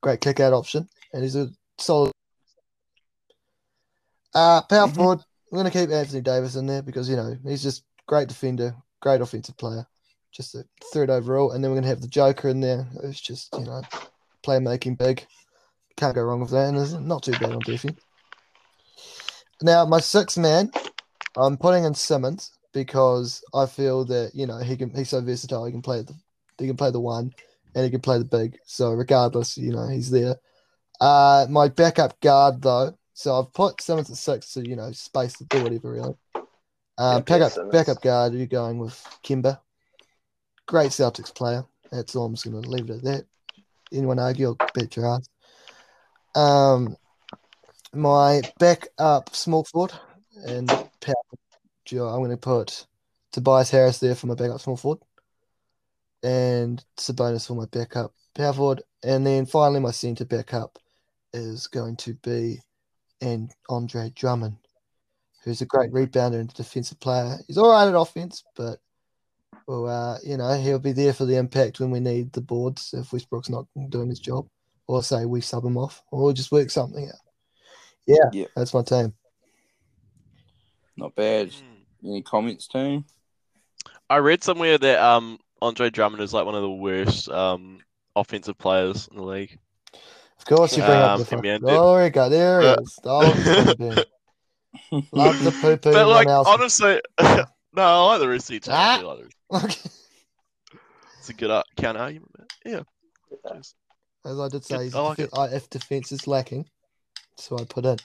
[0.00, 2.12] Great kick out option, and he's a solid.
[4.34, 4.94] Uh, power Mhm.
[4.94, 5.18] forward.
[5.50, 8.76] I'm going to keep Anthony Davis in there because you know he's just great defender,
[9.00, 9.86] great offensive player,
[10.30, 11.52] just a third overall.
[11.52, 12.86] And then we're going to have the Joker in there.
[13.02, 13.82] It's just you know
[14.44, 15.26] playmaking big.
[15.96, 17.98] Can't go wrong with that, and it's not too bad on defense.
[19.62, 20.70] Now my sixth man,
[21.36, 25.64] I'm putting in Simmons because I feel that you know he can he's so versatile.
[25.64, 26.14] He can play the
[26.58, 27.32] he can play the one
[27.74, 28.58] and he can play the big.
[28.64, 30.36] So regardless, you know he's there.
[31.00, 35.34] Uh, my backup guard though, so I've put Simmons at six to you know space
[35.34, 36.14] to do whatever really.
[36.96, 37.72] Uh, Yeah, backup Simmons.
[37.72, 38.94] backup guard, you're going with
[39.24, 39.60] Kemba.
[40.66, 41.64] Great Celtics player.
[41.90, 43.24] That's all I'm just going to leave it at that.
[43.92, 45.28] Anyone argue, I'll bet your ass.
[46.34, 46.96] Um,
[47.94, 49.92] my backup small forward
[50.46, 51.14] and power
[51.90, 52.86] I'm going to put
[53.32, 55.00] Tobias Harris there for my backup small forward,
[56.22, 60.78] and Sabonis for my backup power forward, and then finally my centre backup
[61.32, 62.60] is going to be
[63.20, 64.56] and Andre Drummond,
[65.44, 67.38] who's a great rebounder and defensive player.
[67.46, 68.78] He's all right at offense, but
[69.66, 72.94] well, uh, you know, he'll be there for the impact when we need the boards
[72.94, 74.46] if Westbrook's not doing his job,
[74.86, 77.27] or say we sub him off, or we'll just work something out.
[78.08, 78.46] Yeah, Yeah.
[78.56, 79.12] that's my team.
[80.96, 81.52] Not bad.
[81.52, 82.08] Hmm.
[82.08, 83.04] Any comments, team?
[84.10, 87.80] I read somewhere that um Andre Drummond is like one of the worst um
[88.16, 89.58] offensive players in the league.
[90.38, 92.28] Of course, you bring up Um, the fuck- yeah, Oh, there we go.
[92.28, 92.98] There it is.
[93.04, 94.04] Oh, it's gonna be.
[95.12, 95.92] Love the poo poo.
[95.92, 96.48] But like else.
[96.48, 97.44] honestly, no,
[97.76, 98.74] I like the rest of the team.
[98.74, 99.00] Ah.
[99.50, 99.90] like the.
[101.18, 102.30] It's a good uh, counter argument.
[102.38, 102.46] man.
[102.64, 103.50] Yeah.
[104.24, 106.66] As I did say, he's I like defe- if defense is lacking,
[107.38, 107.96] so I put in.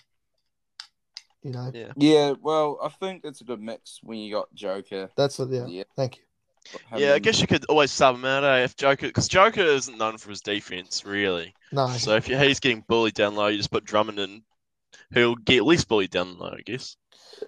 [1.42, 1.92] You know, Yeah.
[1.98, 5.10] Yeah, well, I think it's a good mix when you got Joker.
[5.18, 5.50] that's what.
[5.50, 5.84] Yeah, Yeah.
[5.96, 6.24] thank you.
[6.98, 9.98] Yeah, I guess you could always sub him out eh, if Joker, because Joker isn't
[9.98, 11.54] known for his defense really.
[11.74, 14.44] No, So if you, he's getting bullied down low, you just put Drummond in,
[15.12, 16.96] who'll get at least bullied down low, I guess.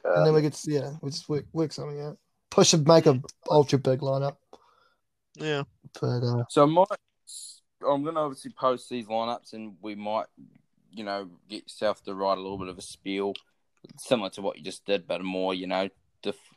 [0.04, 2.18] and then we could, yeah, we just work work something out.
[2.50, 4.36] Push and make a ultra big lineup,
[5.36, 5.64] Yeah.
[6.02, 6.88] but uh, So I might,
[7.88, 10.26] I'm going to obviously post these lineups, and we might,
[10.96, 13.34] you know, get yourself to write a little bit of a spiel,
[13.98, 15.90] similar to what you just did, but a more, you know,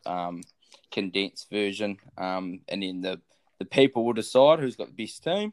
[0.07, 0.43] um,
[0.91, 1.99] condensed version.
[2.17, 3.21] Um, and then the
[3.59, 5.53] the people will decide who's got the best team.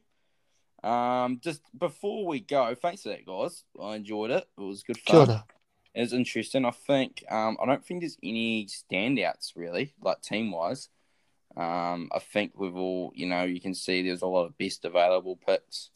[0.83, 3.63] Um, just before we go, thanks for that, guys.
[3.81, 4.47] I enjoyed it.
[4.57, 5.27] It was good fun.
[5.95, 6.65] It was interesting.
[6.65, 10.89] I think um, I don't think there's any standouts really, like team wise.
[11.57, 14.83] Um, I think we've all, you know, you can see there's a lot of best
[14.85, 15.89] available picks,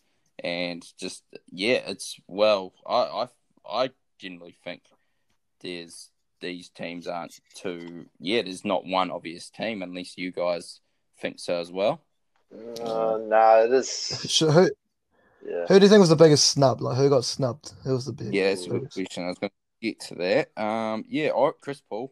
[0.44, 3.28] and just yeah, it's well, I I,
[3.84, 4.84] I generally think
[5.62, 6.10] there's
[6.42, 10.80] these teams aren't too yeah, there's not one obvious team unless you guys
[11.22, 12.02] think so as well.
[12.54, 13.90] uh, no, it is.
[13.90, 14.70] So who
[15.46, 15.66] Yeah.
[15.68, 16.82] who do you think was the biggest snub?
[16.82, 17.74] Like who got snubbed?
[17.84, 18.34] Who was the big?
[18.34, 19.24] Yeah, that's a good question.
[19.24, 20.62] I was going to get to that.
[20.62, 22.12] Um, yeah, all right, Chris Paul.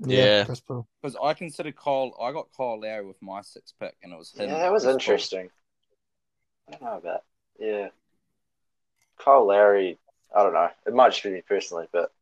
[0.00, 0.44] Yeah.
[0.44, 0.86] Chris Paul.
[1.02, 4.32] Because I considered Kyle, I got Kyle Lowry with my six pick, and it was
[4.32, 4.48] him.
[4.50, 4.92] Yeah, that was Chris Paul.
[4.92, 5.48] interesting.
[6.68, 7.22] I don't know about.
[7.58, 7.88] Yeah.
[9.18, 9.98] Kyle Lowry,
[10.34, 10.70] I don't know.
[10.86, 12.12] It might just be me personally, but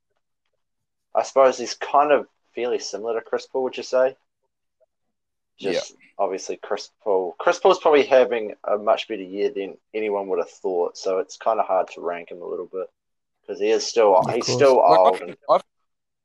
[1.15, 4.17] I suppose he's kind of fairly similar to Chris Paul, would you say?
[5.59, 7.35] Just obviously Chris Paul.
[7.39, 11.37] Chris Paul's probably having a much better year than anyone would have thought, so it's
[11.37, 12.89] kind of hard to rank him a little bit
[13.43, 14.57] because he is still Of he's course.
[14.57, 15.19] still Like, I, old.
[15.19, 15.61] think, And, I,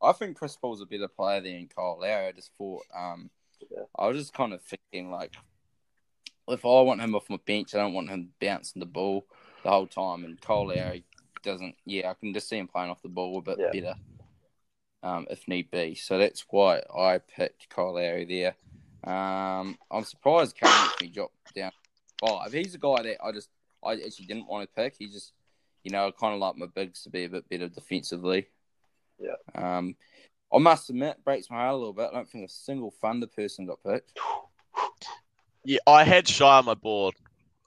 [0.02, 2.28] I think Chris Paul's a better player than Kyle Lowry.
[2.28, 3.30] I just thought, um,
[3.70, 3.84] Yeah.
[3.98, 5.36] I was just kind of thinking like,
[6.48, 9.26] if I want him off my bench, I don't want him bouncing the ball
[9.64, 10.24] the whole time.
[10.24, 11.04] And Kyle Lowry
[11.44, 11.76] doesn't.
[11.86, 13.72] Yeah, I can just see him playing off the ball a bit Yeah.
[13.72, 13.96] better,
[15.04, 15.96] um, if need be.
[15.96, 18.56] So that's why I picked Kyle Lowry there.
[19.04, 21.72] Um, I'm surprised Kane actually dropped down
[22.20, 22.52] five.
[22.52, 23.50] He's a guy that I just
[23.84, 24.96] I actually didn't want to pick.
[24.98, 25.34] He just,
[25.84, 28.48] you know, I kind of like my bigs to be a bit better defensively.
[29.20, 29.36] Yeah.
[29.56, 29.96] Um,
[30.52, 32.10] I must admit, breaks my heart a little bit.
[32.12, 34.18] I don't think a single Thunder person got picked.
[35.68, 37.14] Yeah, I had Shai on my board.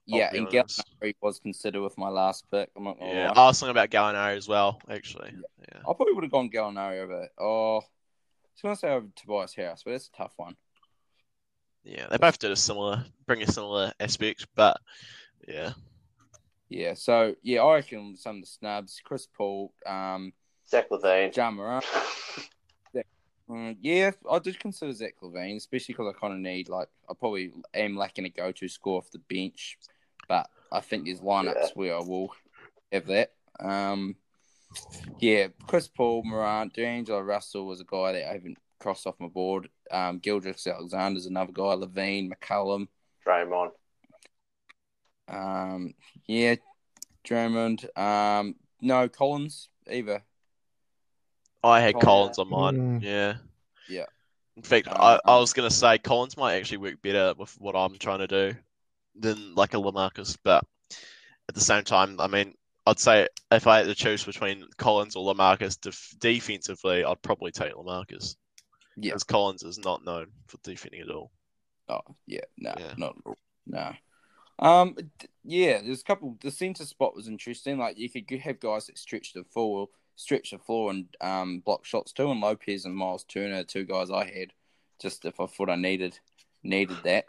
[0.06, 0.82] Yeah, and honest.
[1.02, 2.70] Gallinari was considered with my last pick.
[2.74, 3.42] I'm not gonna Yeah, lie.
[3.42, 5.34] I was thinking about Gallinari as well, actually.
[5.34, 5.80] Yeah.
[5.80, 7.28] I probably would have gone Gallinari over.
[7.38, 10.56] Oh, I was gonna say over Tobias Harris, but it's a tough one.
[11.84, 14.78] Yeah, they both did a similar, bring a similar aspect, but
[15.46, 15.72] yeah.
[16.70, 20.32] Yeah, so yeah, I reckon some of the snubs: Chris Paul, um,
[20.66, 21.36] Zach LaVine.
[21.36, 21.84] Ja Morant.
[23.50, 27.14] Mm, yeah, I did consider Zach LaVine, especially because I kind of need like I
[27.14, 29.76] probably am lacking a go-to score off the bench,
[30.28, 31.68] but I think there's lineups Yeah.
[31.74, 32.32] where I will
[32.92, 33.32] have that.
[33.58, 34.14] Um,
[35.18, 39.26] yeah, Chris Paul, Morant, D'Angelo Russell was a guy that I haven't crossed off my
[39.26, 39.68] board.
[39.90, 41.74] Um, Gilgeous-Alexander's another guy.
[41.74, 42.86] LaVine, McCollum.
[43.26, 43.70] Draymond.
[45.26, 45.94] Um,
[46.26, 46.54] yeah,
[47.24, 47.88] Drummond.
[47.96, 50.22] Um, no Collins either.
[51.62, 52.42] I had Oh, Collins yeah.
[52.44, 53.00] on mine.
[53.00, 53.02] Mm.
[53.02, 53.34] Yeah.
[53.88, 54.06] Yeah.
[54.56, 57.76] In fact, I, I Um, was gonna say Collins might actually work better with what
[57.76, 58.54] I'm trying to do
[59.14, 60.64] than like a LaMarcus, but
[61.48, 62.54] at the same time, I mean,
[62.86, 67.52] I'd say if I had to choose between Collins or LaMarcus def- defensively, I'd probably
[67.52, 68.36] take LaMarcus.
[68.96, 69.10] Yeah.
[69.10, 71.30] Because Collins is not known for defending at all.
[71.88, 72.94] Oh yeah, no, Yeah.
[72.96, 73.38] not at all.
[73.66, 73.92] no.
[74.58, 76.36] Um, d- yeah, there's a couple.
[76.40, 77.78] The centre spot was interesting.
[77.78, 79.88] Like you could have guys that stretch the floor,
[80.20, 82.30] stretch the floor, and um block shots too.
[82.30, 84.52] And Lopez and Miles Turner, two guys I had,
[85.00, 86.18] just if I thought I needed
[86.62, 87.24] needed that.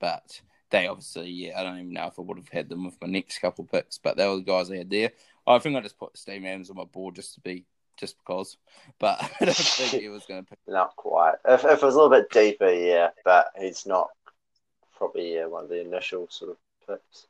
[0.00, 3.00] But they obviously, yeah, I don't even know if I would have had them with
[3.00, 3.98] my next couple picks.
[3.98, 5.12] But they were the guys I had there.
[5.46, 7.64] I think I just put Steve Adams on my board just to be
[7.96, 8.56] just because.
[8.98, 10.58] But I don't think he was going to pick.
[10.66, 11.34] Not quite.
[11.46, 14.10] If, if it was a little bit deeper, yeah, but he's not
[14.96, 16.56] probably yeah, one of the initial sort of
[16.86, 17.26] picks.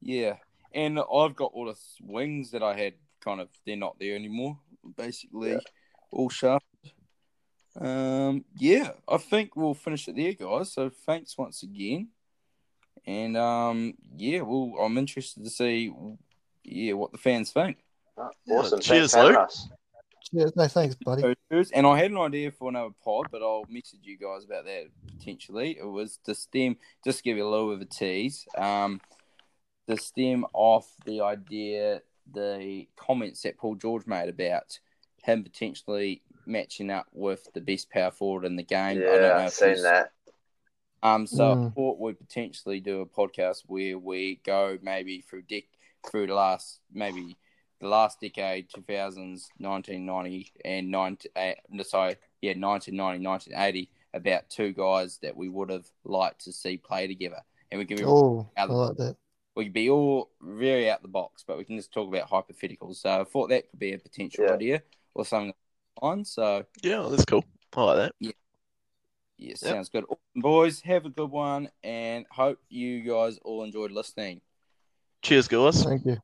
[0.00, 0.36] Yeah,
[0.72, 2.94] and I've got all the wings that I had.
[3.26, 4.56] Kind of, they're not there anymore.
[4.96, 5.58] Basically, Yeah.
[6.12, 6.62] all sharp.
[7.78, 10.72] Um, yeah, I think we'll finish it there, guys.
[10.72, 12.08] So thanks once again,
[13.04, 15.92] and um, yeah, well, I'm interested to see,
[16.62, 17.78] yeah, what the fans think.
[18.16, 18.80] Oh, Yeah, awesome.
[18.80, 19.38] cheers, Thanks Luke.
[19.38, 19.68] us.
[20.32, 21.34] Yeah, no, thanks, buddy.
[21.50, 21.70] Cheers.
[21.72, 24.86] And I had an idea for another pod, but I'll message you guys about that
[25.18, 25.76] potentially.
[25.78, 29.00] It was to stem, just to give you a little bit of a tease, um,
[29.88, 32.02] to stem off the idea,
[32.32, 34.78] the comments that Paul George made about
[35.22, 38.98] him potentially matching up with the best power forward in the game.
[38.98, 40.12] I don't know Yeah, I've if seen that.
[41.02, 41.74] Um, so I Mm.
[41.74, 45.68] thought we'd potentially do a podcast where we go maybe through dec-
[46.10, 47.36] through the last maybe
[47.80, 54.72] the last decade, 2000s, 1990 and 90, uh, no, sorry, yeah, 1990, 1980, about two
[54.72, 57.42] guys that we would have liked to see play together.
[57.70, 59.16] And we can be, Oh, I like that.
[59.56, 62.96] We can be all very out the box, but we can just talk about hypotheticals.
[62.96, 64.52] So I thought that could be a potential Yeah.
[64.52, 64.82] idea
[65.14, 65.54] or something
[66.02, 66.24] on.
[66.24, 67.44] So Yeah, that's cool.
[67.74, 68.12] I like that.
[68.20, 68.32] yeah,
[69.38, 70.04] yeah, sounds good.
[70.34, 74.40] Boys, have a good one and hope you guys all enjoyed listening.
[75.22, 75.82] Cheers, guys.
[75.84, 76.18] Thank you.